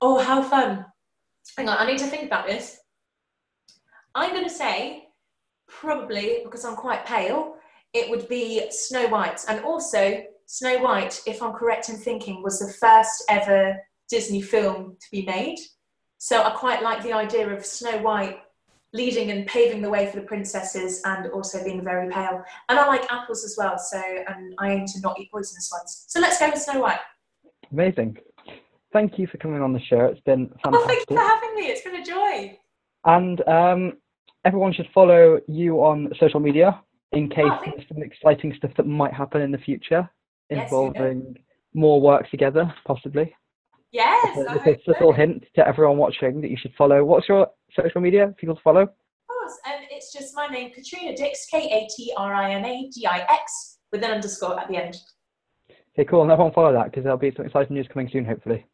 Oh, 0.00 0.18
how 0.18 0.42
fun. 0.42 0.86
Hang 1.58 1.68
on, 1.68 1.76
I 1.76 1.86
need 1.86 1.98
to 1.98 2.06
think 2.06 2.24
about 2.24 2.46
this. 2.46 2.78
I'm 4.14 4.30
going 4.30 4.44
to 4.44 4.50
say, 4.50 5.04
probably 5.68 6.40
because 6.42 6.64
I'm 6.64 6.74
quite 6.74 7.04
pale, 7.04 7.56
it 7.92 8.08
would 8.08 8.28
be 8.28 8.66
Snow 8.70 9.08
White. 9.08 9.42
And 9.46 9.62
also, 9.62 10.22
Snow 10.46 10.78
White, 10.78 11.20
if 11.26 11.42
I'm 11.42 11.52
correct 11.52 11.90
in 11.90 11.96
thinking, 11.96 12.42
was 12.42 12.60
the 12.60 12.72
first 12.80 13.22
ever 13.28 13.76
Disney 14.08 14.40
film 14.40 14.96
to 14.98 15.06
be 15.12 15.26
made. 15.26 15.58
So 16.16 16.42
I 16.42 16.50
quite 16.50 16.82
like 16.82 17.02
the 17.02 17.12
idea 17.12 17.46
of 17.50 17.64
Snow 17.64 17.98
White 17.98 18.38
leading 18.92 19.30
and 19.30 19.46
paving 19.46 19.82
the 19.82 19.88
way 19.90 20.06
for 20.10 20.16
the 20.16 20.26
princesses 20.26 21.00
and 21.04 21.28
also 21.30 21.62
being 21.62 21.82
very 21.82 22.10
pale. 22.10 22.42
And 22.68 22.78
I 22.78 22.86
like 22.86 23.10
apples 23.12 23.44
as 23.44 23.56
well, 23.58 23.78
so 23.78 24.00
and 24.28 24.54
I 24.58 24.72
aim 24.72 24.86
to 24.86 25.00
not 25.00 25.18
eat 25.20 25.30
poisonous 25.30 25.70
ones. 25.72 26.04
So 26.08 26.20
let's 26.20 26.38
go 26.38 26.50
with 26.50 26.60
Snow 26.60 26.80
White. 26.80 26.98
Amazing. 27.72 28.18
Thank 28.92 29.18
you 29.18 29.26
for 29.28 29.38
coming 29.38 29.62
on 29.62 29.72
the 29.72 29.80
show. 29.80 30.00
It's 30.06 30.20
been 30.22 30.50
Oh, 30.64 30.86
thank 30.86 31.04
you 31.08 31.16
for 31.16 31.22
having 31.22 31.54
me. 31.54 31.66
It's 31.66 31.82
been 31.82 31.96
a 31.96 32.04
joy. 32.04 32.58
And 33.04 33.46
um, 33.48 33.92
everyone 34.44 34.72
should 34.72 34.88
follow 34.92 35.38
you 35.46 35.76
on 35.84 36.12
social 36.18 36.40
media 36.40 36.80
in 37.12 37.28
case 37.28 37.44
Oh, 37.46 37.60
there's 37.64 37.88
some 37.88 38.02
exciting 38.02 38.52
stuff 38.56 38.72
that 38.76 38.86
might 38.86 39.14
happen 39.14 39.40
in 39.40 39.52
the 39.52 39.58
future 39.58 40.08
Yes, 40.50 40.50
you 40.50 40.56
know. 40.56 40.62
involving 40.86 41.36
more 41.74 42.00
work 42.00 42.28
together, 42.30 42.72
possibly. 42.84 43.32
Yes, 43.92 44.36
So 44.36 44.48
I 44.48 44.54
this 44.54 44.62
hope 44.62 44.76
is 44.76 44.82
a 44.86 44.90
little 44.90 45.12
hint 45.12 45.44
to 45.56 45.66
everyone 45.66 45.96
watching 45.96 46.40
that 46.40 46.50
you 46.50 46.56
should 46.56 46.72
follow. 46.78 47.04
What's 47.04 47.28
your 47.28 47.48
social 47.76 48.00
media? 48.00 48.32
People 48.38 48.54
to 48.54 48.62
follow? 48.62 48.82
Of 48.82 48.88
course. 49.28 49.58
And 49.66 49.84
it's 49.90 50.12
just 50.12 50.34
my 50.36 50.46
name, 50.46 50.70
Katrina 50.70 51.16
Dix, 51.16 51.46
K 51.46 51.58
A 51.58 51.88
T 51.94 52.12
R 52.16 52.32
I 52.32 52.52
N 52.52 52.64
A 52.64 52.88
D 52.88 53.06
I 53.06 53.26
X, 53.28 53.78
with 53.90 54.04
an 54.04 54.12
underscore 54.12 54.58
at 54.60 54.68
the 54.68 54.76
end. 54.76 54.96
Okay, 55.70 56.04
cool. 56.08 56.22
And 56.22 56.30
everyone 56.30 56.52
follow 56.52 56.72
that 56.72 56.84
because 56.84 57.02
there'll 57.02 57.18
be 57.18 57.32
some 57.34 57.46
exciting 57.46 57.74
news 57.74 57.88
coming 57.92 58.08
soon, 58.12 58.24
hopefully. 58.24 58.64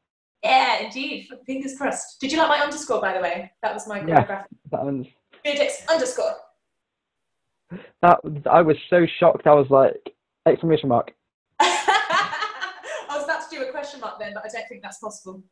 Yeah, 0.42 0.80
indeed. 0.80 1.28
Fingers 1.46 1.76
crossed. 1.78 2.20
Did 2.20 2.30
you 2.30 2.38
like 2.38 2.48
my 2.48 2.58
underscore, 2.58 3.00
by 3.00 3.14
the 3.14 3.20
way? 3.20 3.50
That 3.62 3.72
was 3.72 3.88
my 3.88 4.04
Yeah. 4.06 4.44
That 4.70 4.84
one's 4.84 5.06
Dix 5.44 5.82
underscore. 5.88 6.34
That 8.02 8.18
I 8.50 8.62
was 8.62 8.76
so 8.90 9.06
shocked. 9.18 9.46
I 9.46 9.54
was 9.54 9.66
like 9.70 10.14
exclamation 10.46 10.88
mark. 10.88 11.12
I 11.58 13.06
was 13.10 13.24
about 13.24 13.48
to 13.48 13.56
do 13.56 13.62
a 13.62 13.72
but 14.34 14.44
I 14.44 14.48
don't 14.48 14.68
think 14.68 14.82
that's 14.82 14.98
possible. 14.98 15.42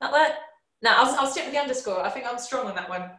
Not 0.00 0.12
that. 0.12 0.38
No, 0.82 0.90
I'll, 0.94 1.20
I'll 1.20 1.26
stick 1.26 1.44
with 1.44 1.54
the 1.54 1.60
underscore. 1.60 2.04
I 2.04 2.10
think 2.10 2.26
I'm 2.26 2.38
strong 2.38 2.66
on 2.66 2.74
that 2.74 2.88
one. 2.88 3.10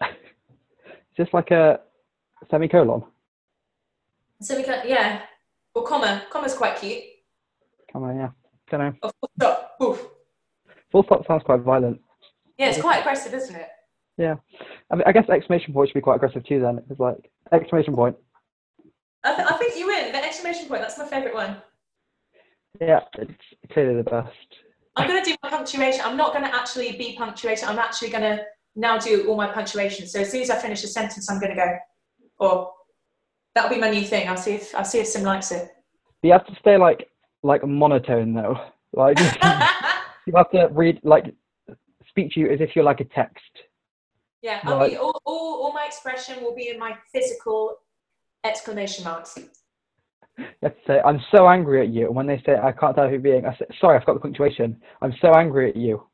It's 0.00 1.16
just 1.16 1.34
like 1.34 1.50
a 1.50 1.80
semicolon. 2.50 3.04
Can, 4.46 4.82
yeah. 4.86 5.22
Or 5.74 5.84
comma. 5.84 6.24
Comma's 6.30 6.54
quite 6.54 6.76
cute. 6.76 7.02
Comma, 7.92 8.14
yeah. 8.14 8.28
Don't 8.70 8.80
know. 8.80 8.92
Oh, 9.02 9.10
full 9.20 9.30
stop. 9.38 9.76
Oof. 9.82 10.06
Full 10.92 11.04
stop 11.04 11.26
sounds 11.26 11.42
quite 11.44 11.60
violent. 11.60 12.00
Yeah, 12.58 12.68
it's 12.68 12.80
quite 12.80 13.00
aggressive, 13.00 13.34
isn't 13.34 13.54
it? 13.54 13.68
Yeah. 14.16 14.36
I, 14.90 14.94
mean, 14.94 15.04
I 15.06 15.12
guess 15.12 15.28
exclamation 15.28 15.74
point 15.74 15.90
should 15.90 15.94
be 15.94 16.00
quite 16.00 16.16
aggressive 16.16 16.44
too. 16.44 16.60
Then 16.60 16.82
it's 16.88 17.00
like 17.00 17.30
exclamation 17.52 17.94
point. 17.94 18.16
I, 19.24 19.34
th- 19.34 19.48
I 19.50 19.56
think 19.58 19.76
you 19.76 19.86
win. 19.86 20.12
The 20.12 20.24
exclamation 20.24 20.66
point. 20.66 20.80
That's 20.80 20.98
my 20.98 21.06
favourite 21.06 21.34
one. 21.34 21.56
Yeah, 22.80 23.00
it's 23.18 23.32
clearly 23.72 23.96
the 23.96 24.08
best. 24.08 24.30
I'm 24.96 25.08
going 25.08 25.22
to 25.22 25.30
do 25.30 25.36
my 25.42 25.50
punctuation. 25.50 26.00
I'm 26.04 26.16
not 26.16 26.32
going 26.32 26.44
to 26.44 26.54
actually 26.54 26.96
be 26.96 27.14
punctuated. 27.16 27.64
I'm 27.64 27.78
actually 27.78 28.10
going 28.10 28.22
to 28.22 28.44
now 28.74 28.98
do 28.98 29.28
all 29.28 29.36
my 29.36 29.50
punctuation. 29.52 30.06
So 30.06 30.20
as 30.20 30.30
soon 30.30 30.42
as 30.42 30.50
I 30.50 30.56
finish 30.56 30.82
a 30.84 30.88
sentence, 30.88 31.30
I'm 31.30 31.38
going 31.38 31.54
to 31.54 31.56
go. 31.56 31.76
Or 32.38 32.72
that'll 33.54 33.70
be 33.70 33.80
my 33.80 33.90
new 33.90 34.04
thing. 34.04 34.28
I'll 34.28 34.36
see 34.36 34.54
if 34.54 34.74
I'll 34.74 34.84
see 34.84 34.98
if 35.00 35.06
Sim 35.06 35.22
likes 35.22 35.50
it. 35.52 35.70
You 36.22 36.32
have 36.32 36.46
to 36.46 36.56
stay 36.60 36.76
like 36.76 37.08
like 37.42 37.66
monotone 37.66 38.34
though. 38.34 38.58
Like 38.92 39.18
you 40.26 40.34
have 40.34 40.50
to 40.52 40.68
read 40.72 41.00
like 41.02 41.34
speak 42.08 42.32
to 42.32 42.40
you 42.40 42.50
as 42.50 42.60
if 42.60 42.74
you're 42.74 42.84
like 42.84 43.00
a 43.00 43.04
text. 43.04 43.42
yeah, 44.42 44.60
be, 44.88 44.96
all, 44.96 45.20
all, 45.24 45.62
all 45.62 45.72
my 45.72 45.84
expression 45.86 46.42
will 46.42 46.54
be 46.54 46.68
in 46.68 46.78
my 46.78 46.96
physical 47.12 47.76
exclamation 48.44 49.04
marks. 49.04 49.38
You 50.38 50.44
have 50.62 50.74
to 50.74 50.80
say, 50.86 51.00
"I'm 51.04 51.20
so 51.30 51.48
angry 51.48 51.80
at 51.80 51.88
you." 51.88 52.06
And 52.06 52.16
when 52.16 52.26
they 52.26 52.42
say, 52.44 52.56
"I 52.56 52.72
can't 52.72 52.94
tell 52.94 53.08
who 53.08 53.18
being," 53.18 53.46
I 53.46 53.56
say, 53.56 53.66
"Sorry, 53.80 53.96
I 53.96 54.00
forgot 54.00 54.14
the 54.14 54.20
punctuation. 54.20 54.80
I'm 55.02 55.14
so 55.20 55.32
angry 55.32 55.70
at 55.70 55.76
you." 55.76 56.06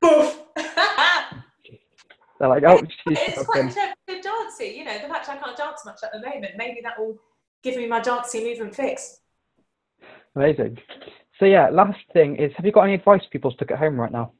Boof! 0.00 0.42
They're 2.38 2.48
like, 2.48 2.64
"Oh, 2.64 2.80
she's 2.80 3.18
it's 3.18 3.34
quite 3.34 3.46
broken." 3.46 3.68
clever 3.70 3.94
good 4.08 4.22
dancing. 4.22 4.76
You 4.76 4.84
know, 4.84 4.94
the 4.94 5.08
fact 5.08 5.28
I 5.28 5.36
can't 5.36 5.56
dance 5.56 5.84
much 5.84 6.00
at 6.02 6.12
the 6.12 6.20
moment, 6.20 6.56
maybe 6.56 6.80
that 6.82 6.98
will 6.98 7.18
give 7.62 7.76
me 7.76 7.86
my 7.86 8.00
dancing 8.00 8.44
movement 8.44 8.74
fix. 8.74 9.20
amazing." 10.34 10.78
So 11.38 11.46
yeah, 11.46 11.68
last 11.70 11.98
thing 12.12 12.36
is, 12.36 12.52
have 12.56 12.64
you 12.64 12.72
got 12.72 12.82
any 12.82 12.94
advice 12.94 13.22
for 13.22 13.30
people 13.30 13.50
stuck 13.50 13.70
at 13.70 13.78
home 13.78 14.00
right 14.00 14.12
now? 14.12 14.32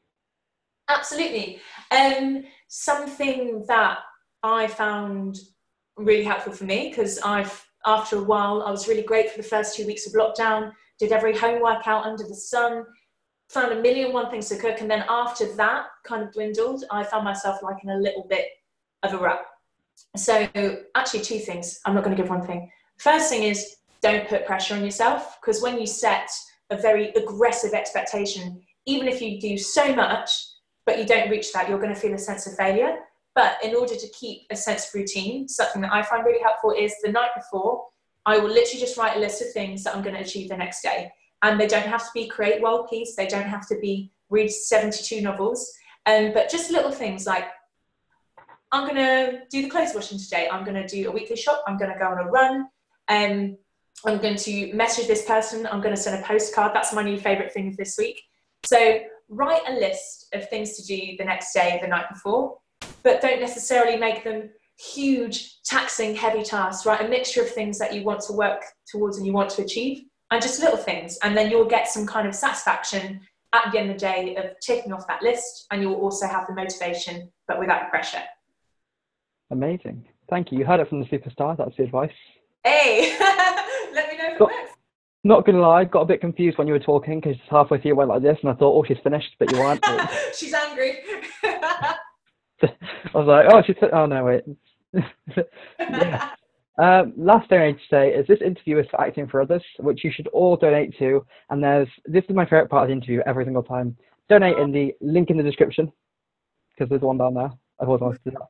Absolutely. 0.87 1.59
Um, 1.91 2.43
something 2.67 3.65
that 3.67 3.99
I 4.43 4.67
found 4.67 5.39
really 5.97 6.23
helpful 6.23 6.53
for 6.53 6.65
me 6.65 6.89
because 6.89 7.19
I've, 7.19 7.65
after 7.85 8.17
a 8.17 8.23
while, 8.23 8.63
I 8.63 8.71
was 8.71 8.87
really 8.87 9.03
great 9.03 9.31
for 9.31 9.37
the 9.37 9.47
first 9.47 9.75
two 9.75 9.85
weeks 9.85 10.07
of 10.07 10.13
lockdown, 10.13 10.71
did 10.99 11.11
every 11.11 11.37
home 11.37 11.61
workout 11.61 12.05
under 12.05 12.23
the 12.23 12.35
sun, 12.35 12.85
found 13.49 13.71
a 13.71 13.81
million 13.81 14.11
one 14.11 14.29
things 14.29 14.49
to 14.49 14.57
cook. 14.57 14.81
And 14.81 14.89
then 14.89 15.05
after 15.07 15.53
that 15.55 15.85
kind 16.03 16.23
of 16.23 16.33
dwindled, 16.33 16.83
I 16.91 17.03
found 17.03 17.23
myself 17.23 17.61
like 17.61 17.83
in 17.83 17.89
a 17.89 17.97
little 17.97 18.25
bit 18.29 18.47
of 19.03 19.13
a 19.13 19.17
rut. 19.17 19.41
So, 20.17 20.47
actually, 20.95 21.21
two 21.21 21.39
things. 21.39 21.79
I'm 21.85 21.93
not 21.93 22.03
going 22.03 22.15
to 22.15 22.21
give 22.21 22.29
one 22.29 22.45
thing. 22.45 22.69
First 22.97 23.29
thing 23.29 23.43
is 23.43 23.77
don't 24.01 24.27
put 24.27 24.45
pressure 24.45 24.75
on 24.75 24.83
yourself 24.83 25.37
because 25.39 25.61
when 25.61 25.79
you 25.79 25.87
set 25.87 26.29
a 26.69 26.77
very 26.77 27.09
aggressive 27.09 27.73
expectation, 27.73 28.61
even 28.85 29.07
if 29.07 29.21
you 29.21 29.39
do 29.39 29.57
so 29.57 29.95
much, 29.95 30.31
but 30.85 30.99
you 30.99 31.05
don't 31.05 31.29
reach 31.29 31.51
that, 31.53 31.69
you're 31.69 31.79
going 31.79 31.93
to 31.93 31.99
feel 31.99 32.13
a 32.13 32.17
sense 32.17 32.45
of 32.47 32.55
failure. 32.55 32.97
But 33.35 33.57
in 33.61 33.75
order 33.75 33.95
to 33.95 34.09
keep 34.09 34.43
a 34.49 34.55
sense 34.55 34.87
of 34.87 34.95
routine, 34.95 35.47
something 35.47 35.81
that 35.81 35.93
I 35.93 36.01
find 36.01 36.25
really 36.25 36.41
helpful 36.41 36.71
is 36.71 36.95
the 37.03 37.11
night 37.11 37.31
before, 37.35 37.85
I 38.25 38.37
will 38.37 38.49
literally 38.49 38.79
just 38.79 38.97
write 38.97 39.17
a 39.17 39.19
list 39.19 39.41
of 39.41 39.51
things 39.51 39.83
that 39.83 39.95
I'm 39.95 40.01
going 40.01 40.15
to 40.15 40.21
achieve 40.21 40.49
the 40.49 40.57
next 40.57 40.81
day. 40.81 41.11
And 41.43 41.59
they 41.59 41.67
don't 41.67 41.85
have 41.85 42.01
to 42.01 42.09
be 42.13 42.27
create 42.27 42.61
world 42.61 42.87
peace, 42.89 43.15
they 43.15 43.27
don't 43.27 43.47
have 43.47 43.67
to 43.67 43.77
be 43.79 44.11
read 44.29 44.49
72 44.49 45.21
novels, 45.21 45.71
um, 46.05 46.31
but 46.33 46.49
just 46.49 46.71
little 46.71 46.91
things 46.91 47.27
like 47.27 47.45
I'm 48.71 48.87
going 48.87 48.95
to 48.95 49.41
do 49.51 49.61
the 49.61 49.69
clothes 49.69 49.93
washing 49.93 50.17
today, 50.17 50.49
I'm 50.51 50.63
going 50.63 50.81
to 50.81 50.87
do 50.87 51.09
a 51.09 51.11
weekly 51.11 51.35
shop, 51.35 51.63
I'm 51.67 51.77
going 51.77 51.91
to 51.91 51.99
go 51.99 52.07
on 52.07 52.17
a 52.17 52.29
run, 52.29 52.67
um, 53.09 53.57
I'm 54.05 54.17
going 54.17 54.35
to 54.37 54.73
message 54.73 55.07
this 55.07 55.25
person, 55.25 55.67
I'm 55.67 55.81
going 55.81 55.95
to 55.95 56.01
send 56.01 56.21
a 56.21 56.27
postcard. 56.27 56.73
That's 56.73 56.93
my 56.93 57.03
new 57.03 57.19
favorite 57.19 57.51
thing 57.51 57.67
of 57.67 57.77
this 57.77 57.97
week. 57.97 58.21
So 58.65 58.99
write 59.29 59.61
a 59.67 59.73
list 59.73 60.27
of 60.33 60.49
things 60.49 60.75
to 60.77 60.85
do 60.85 61.15
the 61.17 61.23
next 61.23 61.53
day, 61.53 61.79
the 61.81 61.87
night 61.87 62.09
before, 62.11 62.57
but 63.05 63.21
don't 63.21 63.39
necessarily 63.39 63.95
make 63.95 64.23
them 64.25 64.49
huge, 64.77 65.61
taxing, 65.63 66.15
heavy 66.15 66.43
tasks. 66.43 66.85
right? 66.85 66.99
a 66.99 67.07
mixture 67.07 67.41
of 67.41 67.49
things 67.49 67.77
that 67.79 67.93
you 67.93 68.03
want 68.03 68.19
to 68.19 68.33
work 68.33 68.61
towards 68.91 69.17
and 69.17 69.25
you 69.25 69.31
want 69.31 69.49
to 69.51 69.61
achieve, 69.61 70.03
and 70.31 70.41
just 70.41 70.59
little 70.59 70.75
things. 70.75 71.17
And 71.23 71.37
then 71.37 71.49
you'll 71.49 71.67
get 71.67 71.87
some 71.87 72.05
kind 72.05 72.27
of 72.27 72.35
satisfaction 72.35 73.21
at 73.53 73.71
the 73.71 73.79
end 73.79 73.91
of 73.91 73.95
the 73.95 73.99
day 73.99 74.35
of 74.35 74.59
ticking 74.59 74.91
off 74.91 75.07
that 75.07 75.21
list, 75.21 75.67
and 75.71 75.81
you'll 75.81 76.01
also 76.01 76.27
have 76.27 76.47
the 76.47 76.53
motivation, 76.53 77.31
but 77.47 77.59
without 77.59 77.89
pressure. 77.89 78.23
Amazing. 79.51 80.03
Thank 80.29 80.51
you. 80.51 80.57
You 80.57 80.65
heard 80.65 80.79
it 80.79 80.89
from 80.89 80.99
the 80.99 81.05
superstar. 81.05 81.55
That's 81.55 81.77
the 81.77 81.83
advice. 81.83 82.11
Hey, 82.63 83.15
let 83.93 84.09
me 84.09 84.17
know 84.17 84.29
if 84.29 84.33
it 84.33 84.39
works. 84.41 84.71
Not 85.23 85.45
gonna 85.45 85.59
lie, 85.59 85.85
got 85.85 86.01
a 86.01 86.05
bit 86.05 86.21
confused 86.21 86.57
when 86.57 86.67
you 86.67 86.73
were 86.73 86.79
talking 86.79 87.19
because 87.19 87.37
halfway 87.49 87.79
through 87.79 87.89
you 87.89 87.95
went 87.95 88.09
like 88.09 88.21
this, 88.21 88.37
and 88.41 88.49
I 88.51 88.53
thought, 88.53 88.75
"Oh, 88.75 88.83
she's 88.87 89.01
finished," 89.03 89.35
but 89.39 89.51
you 89.51 89.57
weren't. 89.57 89.83
She's 90.35 90.53
angry. 90.53 90.99
was 93.13 93.27
like, 93.27 93.47
"Oh, 93.51 93.61
she's." 93.65 93.75
Oh 93.91 94.05
no, 94.05 94.23
wait. 94.23 94.43
Yeah. 95.79 96.29
Um, 96.77 97.13
last 97.15 97.47
thing 97.47 97.61
I 97.61 97.67
need 97.67 97.77
to 97.77 97.89
say 97.89 98.09
is 98.09 98.27
this 98.27 98.41
interview 98.41 98.79
is 98.79 98.87
for 98.91 98.99
acting 98.99 99.27
for 99.27 99.41
others, 99.41 99.63
which 99.79 100.03
you 100.03 100.11
should 100.11 100.27
all 100.27 100.57
donate 100.57 100.97
to. 100.99 101.25
And 101.49 101.63
there's 101.63 101.87
this 102.05 102.23
is 102.27 102.35
my 102.35 102.45
favorite 102.45 102.69
part 102.69 102.83
of 102.83 102.89
the 102.89 102.93
interview 102.93 103.21
every 103.25 103.45
single 103.45 103.63
time. 103.63 103.95
Donate 104.27 104.57
in 104.57 104.71
the 104.71 104.93
link 104.99 105.29
in 105.29 105.37
the 105.37 105.43
description 105.43 105.91
because 106.71 106.89
there's 106.89 107.01
one 107.01 107.17
down 107.17 107.33
there. 107.33 107.51
I've 107.79 107.87
always 107.87 108.01
wanted 108.01 108.23
to 108.23 108.31
do 108.31 108.37
that. 108.39 108.47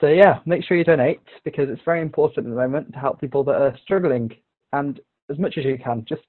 So 0.00 0.08
yeah, 0.08 0.40
make 0.46 0.64
sure 0.64 0.76
you 0.76 0.84
donate 0.84 1.20
because 1.44 1.68
it's 1.68 1.82
very 1.84 2.00
important 2.00 2.46
at 2.46 2.50
the 2.50 2.56
moment 2.56 2.92
to 2.92 2.98
help 2.98 3.20
people 3.20 3.44
that 3.44 3.60
are 3.60 3.76
struggling. 3.82 4.30
And 4.72 5.00
as 5.30 5.38
much 5.38 5.58
as 5.58 5.64
you 5.64 5.78
can, 5.78 6.04
just 6.08 6.22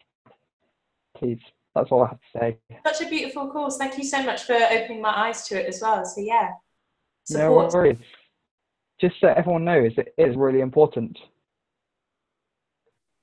please. 1.17 1.39
That's 1.75 1.91
all 1.91 2.03
I 2.03 2.07
have 2.07 2.19
to 2.19 2.39
say. 2.39 2.57
Such 2.85 3.07
a 3.07 3.09
beautiful 3.09 3.49
course. 3.49 3.77
Thank 3.77 3.97
you 3.97 4.03
so 4.03 4.23
much 4.23 4.43
for 4.43 4.53
opening 4.53 5.01
my 5.01 5.27
eyes 5.27 5.47
to 5.47 5.59
it 5.59 5.67
as 5.67 5.81
well. 5.81 6.03
So 6.03 6.19
yeah, 6.19 6.49
No 7.29 7.69
worries. 7.73 7.97
Just 8.99 9.15
so 9.21 9.27
everyone 9.27 9.63
knows, 9.65 9.91
it 9.97 10.13
is 10.17 10.35
really 10.35 10.59
important, 10.61 11.17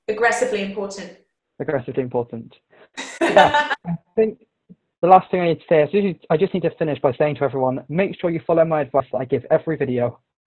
Aggressively 0.08 0.62
important. 0.62 1.18
aggressively 1.58 2.02
important. 2.02 2.54
I 3.20 3.74
think 4.14 4.38
the 5.02 5.08
last 5.08 5.30
thing 5.30 5.40
I 5.40 5.48
need 5.48 5.60
to 5.60 5.64
say 5.68 5.82
is 5.82 6.16
I 6.30 6.36
just 6.36 6.54
need 6.54 6.62
to 6.62 6.70
finish 6.78 6.98
by 7.00 7.12
saying 7.14 7.36
to 7.36 7.42
everyone, 7.42 7.84
make 7.88 8.18
sure 8.20 8.30
you 8.30 8.40
follow 8.46 8.64
my 8.64 8.82
advice 8.82 9.06
that 9.12 9.18
I 9.18 9.24
give 9.24 9.44
every 9.50 9.76
video. 9.76 10.20